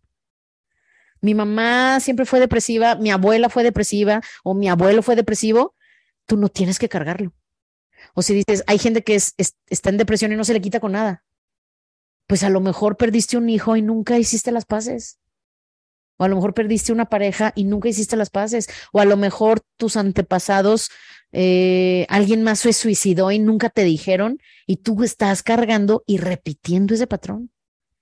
[1.20, 5.74] Mi mamá siempre fue depresiva, mi abuela fue depresiva o mi abuelo fue depresivo,
[6.26, 7.32] tú no tienes que cargarlo.
[8.14, 10.60] O si dices, hay gente que es, es, está en depresión y no se le
[10.60, 11.24] quita con nada.
[12.26, 15.18] Pues a lo mejor perdiste un hijo y nunca hiciste las paces.
[16.16, 18.68] O a lo mejor perdiste una pareja y nunca hiciste las paces.
[18.92, 20.90] O a lo mejor tus antepasados,
[21.32, 26.94] eh, alguien más se suicidó y nunca te dijeron y tú estás cargando y repitiendo
[26.94, 27.50] ese patrón.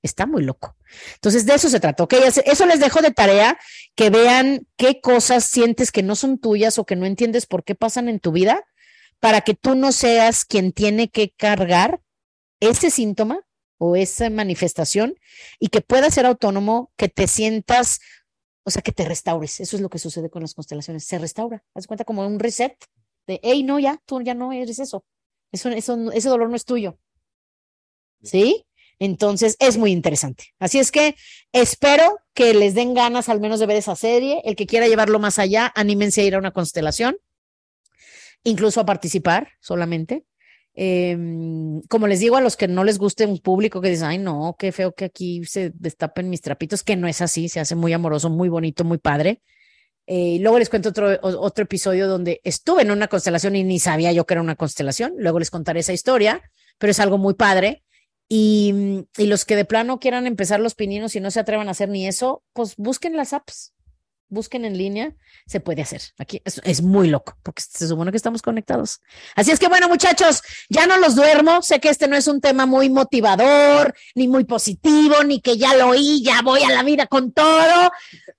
[0.03, 0.77] Está muy loco.
[1.15, 2.05] Entonces, de eso se trató.
[2.05, 2.15] ¿ok?
[2.45, 3.59] Eso les dejo de tarea,
[3.95, 7.75] que vean qué cosas sientes que no son tuyas o que no entiendes por qué
[7.75, 8.65] pasan en tu vida,
[9.21, 12.01] para que tú no seas quien tiene que cargar
[12.59, 13.41] ese síntoma
[13.79, 15.15] o esa manifestación
[15.61, 18.01] y que puedas ser autónomo, que te sientas,
[18.65, 19.61] o sea, que te restaures.
[19.61, 21.05] Eso es lo que sucede con las constelaciones.
[21.05, 21.63] Se restaura.
[21.75, 22.77] Haz cuenta como un reset
[23.29, 25.05] de, hey, no, ya, tú ya no eres eso.
[25.53, 26.99] Eso, eso ese dolor no es tuyo.
[28.23, 28.67] ¿Sí?
[29.05, 30.55] Entonces es muy interesante.
[30.61, 31.17] Así es que
[31.51, 34.41] espero que les den ganas al menos de ver esa serie.
[34.45, 37.17] El que quiera llevarlo más allá, anímense a ir a una constelación,
[38.45, 40.25] incluso a participar solamente.
[40.75, 44.19] Em, como les digo a los que no les guste un público que dicen, ay,
[44.19, 47.75] no, qué feo que aquí se destapen mis trapitos, que no es así, se hace
[47.75, 49.43] muy amoroso, muy bonito, muy padre.
[50.07, 54.13] Eh, luego les cuento otro, otro episodio donde estuve en una constelación y ni sabía
[54.13, 55.15] yo que era una constelación.
[55.19, 56.41] Luego les contaré esa historia,
[56.79, 57.83] pero es algo muy padre.
[58.35, 61.73] Y, y los que de plano quieran empezar los pininos y no se atrevan a
[61.73, 63.75] hacer ni eso, pues busquen las apps
[64.33, 65.15] busquen en línea,
[65.47, 66.01] se puede hacer.
[66.19, 69.01] Aquí es, muy loco, porque se supone que estamos conectados.
[69.37, 71.61] Así es que bueno, muchachos, ya no los duermo.
[71.63, 75.77] Sé que este no es un tema muy motivador, ni muy positivo, ni que ya
[75.77, 77.93] lo oí, ya voy a la vida con todo,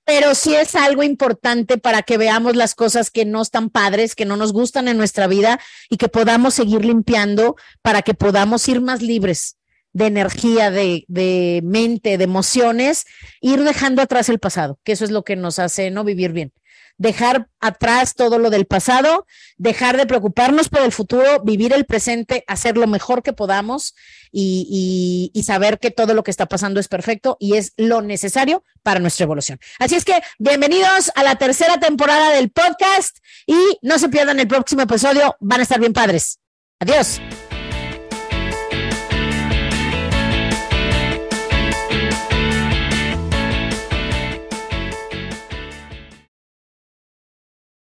[0.03, 4.25] pero sí es algo importante para que veamos las cosas que no están padres, que
[4.25, 8.81] no nos gustan en nuestra vida y que podamos seguir limpiando para que podamos ir
[8.81, 9.57] más libres
[9.93, 13.05] de energía, de, de, mente, de emociones,
[13.41, 16.51] ir dejando atrás el pasado, que eso es lo que nos hace no vivir bien.
[16.97, 19.25] Dejar atrás todo lo del pasado,
[19.57, 23.95] dejar de preocuparnos por el futuro, vivir el presente, hacer lo mejor que podamos
[24.31, 28.01] y, y, y saber que todo lo que está pasando es perfecto y es lo
[28.03, 29.59] necesario para nuestra evolución.
[29.79, 33.17] Así es que bienvenidos a la tercera temporada del podcast
[33.47, 36.39] y no se pierdan el próximo episodio, van a estar bien padres.
[36.79, 37.19] Adiós.